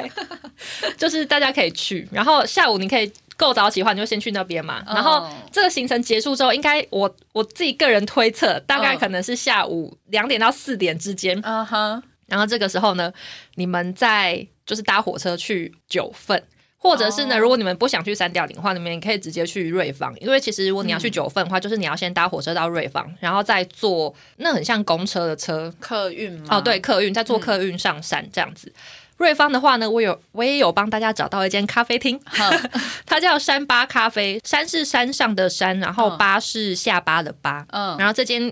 [0.96, 2.06] 就是大家可以去。
[2.12, 3.12] 然后下午你可以
[3.42, 4.82] 够早起的话，你就先去那边嘛。
[4.86, 11.36] 嗯然后这个行程结束之后，应该我我自己个人推测，大概嗯可能是下午两点到四点之间。
[11.42, 13.12] 嗯哼，然后这个时候呢，
[13.56, 16.40] 你们再就是搭火车去九份。
[16.84, 26.56] 或者是呢，哦如果你们不想去三貂岭的话，你们也可以直接去瑞芳，因为其实如果你要去嗯九份的话，就是你要先搭火车到瑞芳，然后再坐那很像公车的车，客运吗？
[26.56, 28.72] 哦，对，，客运再坐客运上山这样子。
[29.22, 32.20] 瑞芳的话呢，我有我也有帮大家找到一间咖啡厅，
[33.06, 34.40] 它叫山巴咖啡。
[34.44, 37.64] 山是山上的山，然后嗯巴是下巴的巴。
[37.70, 38.42] 嗯，然后这间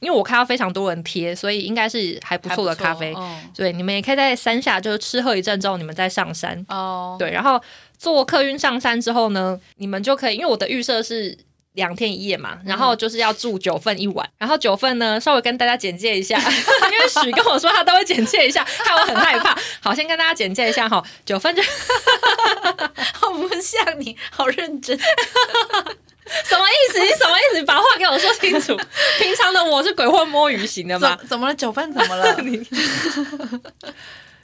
[0.00, 3.14] 因为我看到非常多人贴，所以应该是还不错的咖啡。
[3.16, 6.64] 嗯对，你们也可以在山下就是吃喝一阵之后，你们再上山。
[6.68, 7.60] 哦，对，然后
[7.96, 11.36] 坐客运上山之后呢，你们就可以，因为我的预设是
[11.78, 14.28] 两天一夜嘛，然后就是要住九份一晚。
[14.36, 16.36] 然后九份呢，稍微跟大家简介一下，
[16.92, 19.56] 因为许跟我说他都会简介一下，害我很害怕。
[19.80, 21.62] 好，先跟大家简介一下哈，九份就
[23.14, 24.98] 好不像你，好认真。
[24.98, 27.00] 什么意思？
[27.00, 27.58] 你什么意思？
[27.60, 28.76] 你把话给我说清楚。
[29.18, 31.54] 平常的我是鬼混摸鱼型的嘛，怎怎么了？
[31.54, 32.36] 九份怎么了？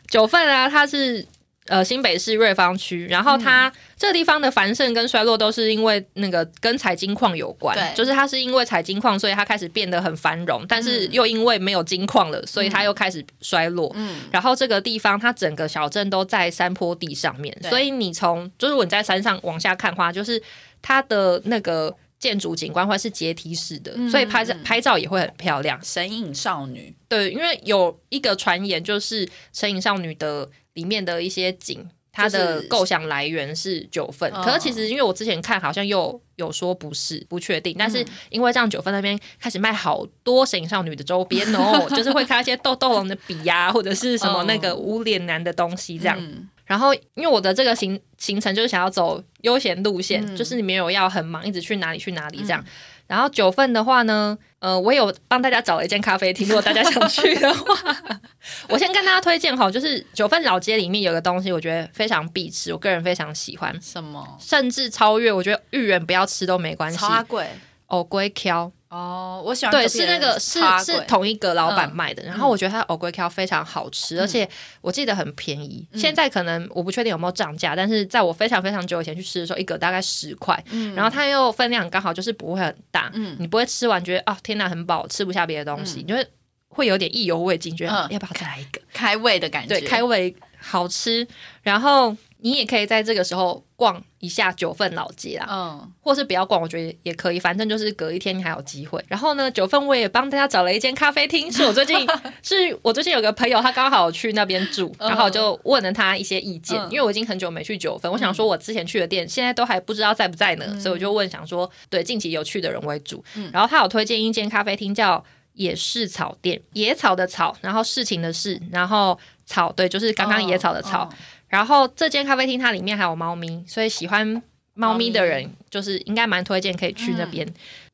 [0.09, 1.27] 九份啊，他是
[1.69, 11.11] 呃新北市瑞芳区，然后它、这个地方的繁盛跟衰落都是因为那个跟采金矿有关，对就是它是因为采金矿，所以它开始变得很繁荣，但是嗯。
[11.15, 13.91] 又因为没有金矿了，所以它又开始衰落。
[13.95, 14.23] 嗯。
[14.33, 20.43] 然后这个地方，它整个小镇都在山坡地上面，所以你从就是你在山上往下看的话，就是
[20.83, 21.95] 它的那个
[22.25, 25.79] 建筑景观或是阶梯式的，嗯所以拍照嗯拍照也会很漂亮。
[25.83, 34.33] 神隐少女，对，因为有一个传言，就是《神隐少女》的里面的一些景，它的构想来源是九份。
[34.33, 37.77] 嗯可是其实因为我之前看，好像又有说不是，不确定。
[37.79, 46.17] 但是嗯因为这样，九份那边开始卖好多《神隐少女》的周边哦，就是会开一些豆豆龙的笔呀、或者是什么那个 无脸男的东西这样。
[46.19, 52.65] 嗯然后，因为我的这个行行程就是想要走悠闲路线，嗯就是你没有要很忙，一直去哪里去哪里这样。
[53.07, 57.95] 然后九份的话呢，呃，我有帮大家找了一间咖啡厅， 如果大家想去的话，
[58.71, 64.39] 我先跟大家推荐哈，就是九份老街里面有个东西，我觉得非常必吃，我个人非常喜欢，什么？
[64.41, 67.09] 甚至超越，我觉得芋圆不要吃都没关系超。
[67.09, 67.47] 阿贵
[67.89, 72.23] 藕龟挑，哦，我喜欢对，是那个是是同一个老板嗯卖的。
[72.23, 74.49] 然后我觉得它的藕龟壳非常好吃，而且
[74.81, 75.85] 我记得很便宜。
[75.95, 80.63] 现在可能我不确定有没有涨价，但是在我非常非常久以前去吃的时候，一个大概十块。
[80.95, 86.27] 然后它又分量刚好，就是不会很大，嗯你不会吃完觉得哦天哪很饱，吃不下别的东西，你就会
[86.69, 88.81] 会有点意犹未尽，觉得嗯要不要再来一个？
[88.93, 91.27] 开胃的感觉，对，开胃好吃。
[91.63, 99.03] 然后你也可以在这个时候逛一下九份老街啦，嗯或是不要逛，我觉得也可以，反正就是隔一天你还有机会。
[99.09, 101.97] 然后呢，九份我也帮大家找了一间咖啡厅，是我最近
[102.45, 115.25] 是我最近有个朋友，他刚好去那边住，嗯然后就问了他一些意见，嗯因为我已经很久没去九份，我想说我之前去的店现在都还不知道在不在呢，所以我就问想说，对近期有去的人为主，嗯然后他有推荐一间咖啡厅叫。
[115.57, 119.17] 野市草店，野草的草，然后事情的事，然后
[119.47, 121.09] 草，对，就是刚刚野草的草。
[121.13, 121.17] 嗯
[121.49, 124.43] 然后这间咖啡厅它里面还有猫咪，所以喜欢
[124.75, 127.47] 猫咪的人就是应该蛮推荐可以去那边，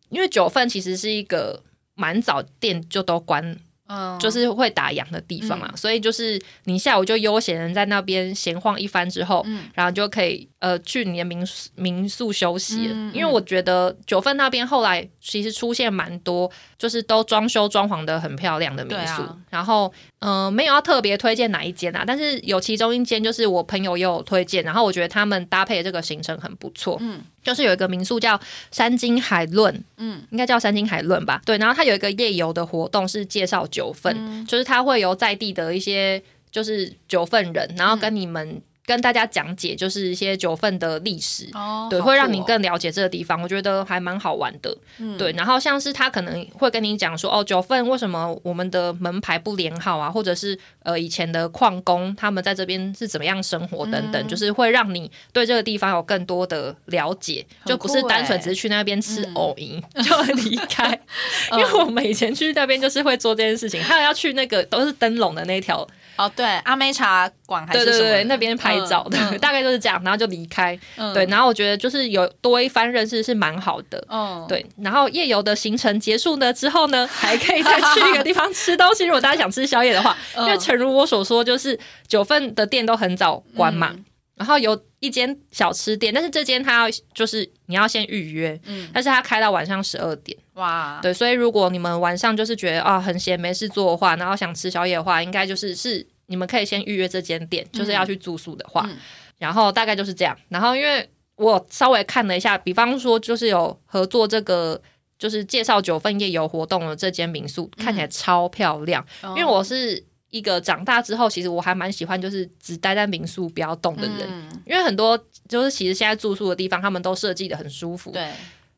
[0.08, 1.62] 因为九份其实是一个
[1.94, 3.44] 蛮早店就都关，
[3.86, 4.18] 嗯。
[4.18, 9.64] 就是会打烊的地方啊，所以就是你下午就悠闲地在那边闲晃一番之后，嗯。
[9.74, 12.94] 然后就可以呃去你的民宿民宿休息了。
[12.94, 27.20] 嗯嗯因为我觉得九份那边后来其实出现蛮多，就是都装修装潢的很漂亮的民宿，啊然后呃没有要特别推荐哪一间啊，但是有其中一间就是我朋友也有推荐，然后我觉得他们搭配的这个行程很不错，嗯。
[27.42, 28.38] 就是有一个民宿叫
[28.70, 30.22] 山金海论，嗯。
[30.30, 31.40] 应该叫山金海论吧？
[31.44, 34.46] 对，然后它有一个夜游的活动是介绍九份，嗯。
[34.46, 38.60] 就是它会有在地的一些就是九份人，然后跟你们、
[38.90, 41.48] 跟大家讲解就是一些九份的历史。
[41.54, 44.76] 哦，对，会让你更了解这个地方，我觉得还蛮好玩的。
[44.98, 60.98] 嗯对，然后像是他可能会跟你讲说，哦，九份为什么我们的门牌不连号啊，或者是呃以前的矿工他们在这边是怎么样生活等等，嗯就是会让你对这个地方有更多的了解，很就不是单纯只是去那边吃嗯藕银、 就离开。
[61.52, 65.86] 因为我们以前去那边就是会做这件事情，还有要去那个都是灯笼的那条，
[66.24, 70.78] 哦，对，阿妹茶馆还是什么的对对对，那边拍照的，嗯 大概就是这样，然后就离开。
[70.96, 74.04] 嗯对，然后我觉得就是有多一番认识是蛮好的。
[74.08, 79.04] 嗯，对，然后夜游的行程结束呢之后呢， 还可以再去一个地方吃东西。
[79.04, 84.04] 如果大家想吃宵夜的话， 因为嗯诚如我所说，就是九份的店都很早关嘛，嗯
[84.36, 90.38] 然后有一间小吃店，但是这间它要就是你要先预约，嗯，但是它开到晚上十二点。
[90.54, 98.96] 哇，对，所以如果你们晚上就是觉得啊很闲没事做的话，然后想吃宵夜的话，应该就是是你们可以先预约这间店，就是要去住宿的话，嗯
[99.38, 100.36] 然后大概就是这样。
[100.48, 104.80] 然后因为我稍微看了一下，比方说就是有合作这个。
[105.20, 109.06] 就是介绍九份夜游活动的这间民宿，看起来超漂亮。
[109.22, 114.62] 因因为我是一个长大之后，其实我还蛮喜欢就是只待在民宿不要动的人，嗯。
[114.66, 115.18] 因为很多
[115.48, 118.12] 就是其实现在住宿的地方，他们都设计的很舒服。
[118.12, 118.30] 对，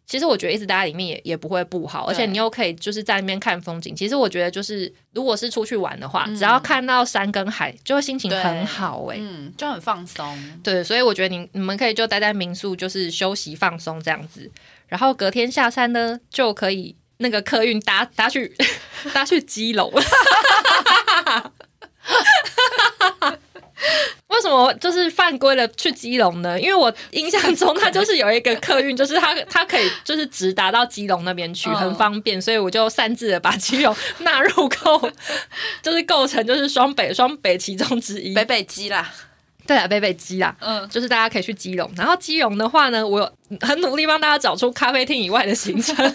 [0.06, 3.94] 其实我觉得一直待在里面也也不会不好，而且你又可以就是在那边看风景。
[3.94, 6.34] 其实我觉得就是如果是出去玩的话，嗯。
[6.34, 14.50] 只要看到山跟海，就会心情很好哎、嗯，就很放松，对，所以我觉得你你们可以就待在民宿，就是休息放松这样子，
[14.88, 18.56] 然后隔天下山呢就可以那个客运搭搭去
[19.12, 19.92] 搭去基隆。
[24.28, 26.58] 为什么就是犯规了去基隆呢？
[26.58, 35.10] 因为我印象中它就是有一个客运，就是它它可以就是直达到基隆那边去，很方便，所以我就擅自的把基隆纳入构，
[35.82, 38.34] 就是构成就是双北双北其中之一。
[38.34, 39.12] 北北基啦，
[39.66, 40.54] 对啊，贝贝鸡啦。
[40.60, 45.96] 嗯，就是大家可以去基隆，然后基隆的话呢，我有很努力帮大家找出咖啡厅以外的行程。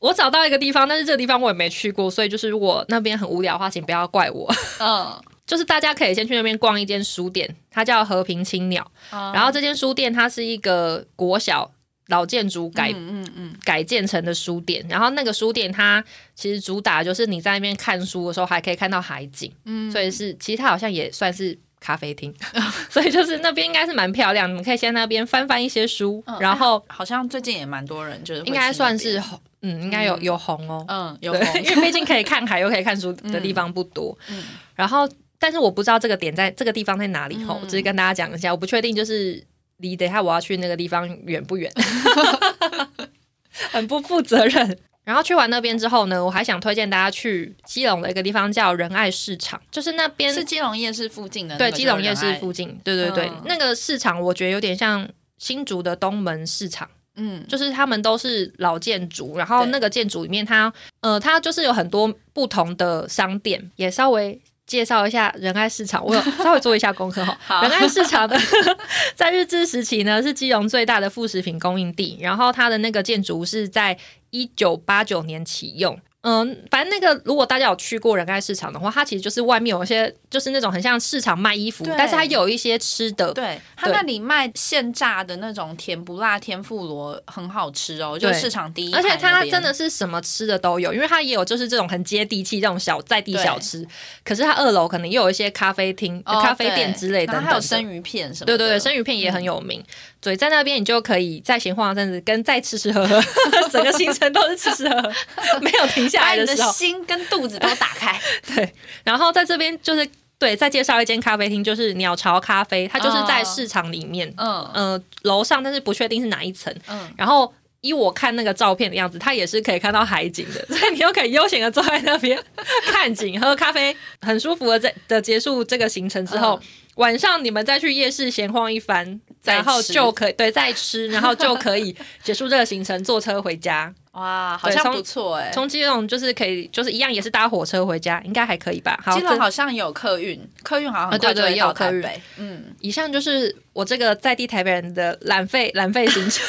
[0.00, 4.48] 我找到一个地方，但是这个地方我也没去过，所以就是如果那边很无聊的话，请不要怪我。
[4.78, 5.12] 嗯，
[5.44, 8.88] 就是大家可以先去那边逛一间书店，它叫和平青鸟。
[9.10, 11.68] 然然后这间书店它是一个国小
[12.06, 16.02] 老建筑改、嗯嗯嗯，改建成的书店，然后那个书店它
[16.36, 22.34] 其实主打就是你在那边看书的时候还可以看到海景，嗯所以是其实它好像也算是咖啡厅，
[22.90, 30.22] 所以就是那边应该是蛮漂亮，你们可以先在那边翻翻一些书，嗯然后好像最近也蛮多人就是应该算是红，嗯，应该有嗯。
[30.22, 31.62] 有红哦，嗯有，红。
[31.62, 34.42] 因为毕竟可以看海又可以看书的地方不多， 嗯。
[34.74, 35.08] 然后
[35.38, 37.60] 但是我不知道这个点在这个地方在哪里吼，嗯。
[37.62, 39.42] 我只是跟大家讲一下，我不确定就是
[39.78, 41.70] 离等一下我要去那个地方远不远，
[43.70, 44.78] 很不负责任。
[45.08, 53.42] 然后去完那边之后呢，我还想推荐大家去基隆的一个地方叫仁爱市场，就是那边是基隆夜市附近的那对基隆夜市附近，对对对，嗯。
[53.46, 56.86] 那个市场我觉得有点像新竹的东门市场。
[57.16, 57.42] 嗯。
[57.48, 64.38] 就是他们都是老建筑，然后那个建筑里面它，呃，它就是有很多不同的商店，也稍微
[64.68, 67.36] 介绍一下仁爱市场，我有 稍微做一下功课哈。
[67.40, 68.38] 好仁爱市场的
[69.16, 73.98] 在日治时期呢，是基隆最大的副食品供应地，然后它的那个建筑是在
[74.30, 75.98] 一九八九年启用。
[76.20, 93.84] 嗯，反正那个如果大家有去过仁爱市场的话，它其实就是外面有一些就是那种很像市场卖衣服，但是它有一些吃的，对它那里卖现炸的那种甜不辣天妇罗很好吃哦，就市场第一而且它真的是什么吃的都有，因为它也有就是这种很接地气这种小在地小吃。
[94.22, 97.88] 可是它二楼可能又有一些咖啡厅、哦咖啡店之类的，还有生。
[97.88, 99.82] 鱼片什么的，对对对，生鱼片也很有名。
[100.20, 103.22] 所以在那边你就可以在闲晃一阵子，跟再吃吃喝喝，
[103.72, 106.70] 整个行程都是吃吃喝喝，没有停下来你的时候。
[106.70, 108.20] 心跟肚子都打开。
[108.54, 108.74] 对，
[109.04, 110.06] 然后在这边就是
[110.38, 116.72] 对，再介绍一间咖啡厅，就是鸟巢咖啡，它就是在哦市场里面，嗯呃，楼上，但是不确定是哪一层。
[116.88, 122.40] 嗯，然后依我看那个照片的样子，它也是可以看到海景的， 所以你又可以悠闲的坐在那边
[122.86, 126.60] 看景、喝咖啡，很舒服的在的结束这个行程之后，
[126.94, 133.92] 晚上你们再去夜市闲晃一番，然后就可以对再吃，然后就可以结束这个行程，坐车回家。
[134.18, 135.50] 哇，好像不错哎。
[135.52, 138.98] 从基隆就是可以，就是一样也是搭火车回家，应该还可以吧？
[139.04, 142.20] 好，基隆好像有客运，客运好像啊对对很快就会也有客运。
[142.38, 146.44] 嗯，以上就是我这个在地台北人的 懒费懒费行程。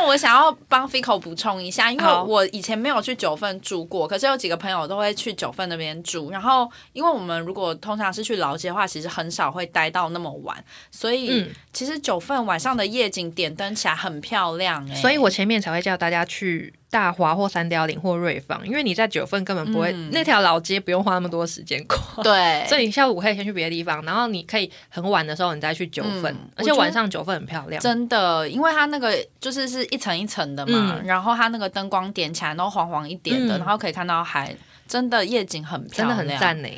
[0.00, 6.30] 那我想要帮 Fico 补充一下，因为我以前没有去九份住过，可是有几个朋友都会去九份那边住。
[6.30, 21.98] 然后，因为我们如果通常是去老街的话，其实很少会待到那么晚，所以、嗯其实九份晚上的夜景点灯起来很漂亮哎、所以我前面才会叫大家去大华或三貂岭或瑞芳，因为你在九份根本不会、嗯那条老街不用花那么多时间逛。
[22.24, 27.80] 对， 所以你下午可以先去别的地方，然后你可以很晚的时候你再去九份，嗯而且晚上九份很漂亮。
[27.80, 34.54] 真的，因为它那个就是是一层一层的嘛，嗯然后它那个灯光点起来都黄黄一点的，嗯然后可以看到海，
[34.88, 36.68] 真的夜景很漂亮真的亮，很赞呢。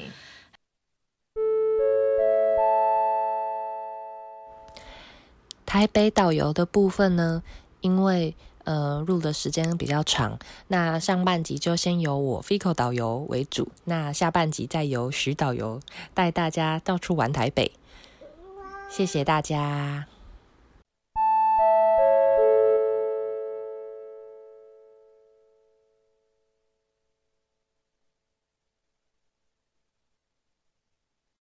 [5.65, 7.43] 台北导游的部分呢，
[7.81, 8.35] 因为
[8.65, 10.39] 呃录的时间比较长，
[10.69, 15.81] 那上半集就先由我 Fico 导游为主，那下半集再由徐导游
[16.15, 17.73] 带大家到处玩台北。
[18.89, 20.12] 谢谢大家。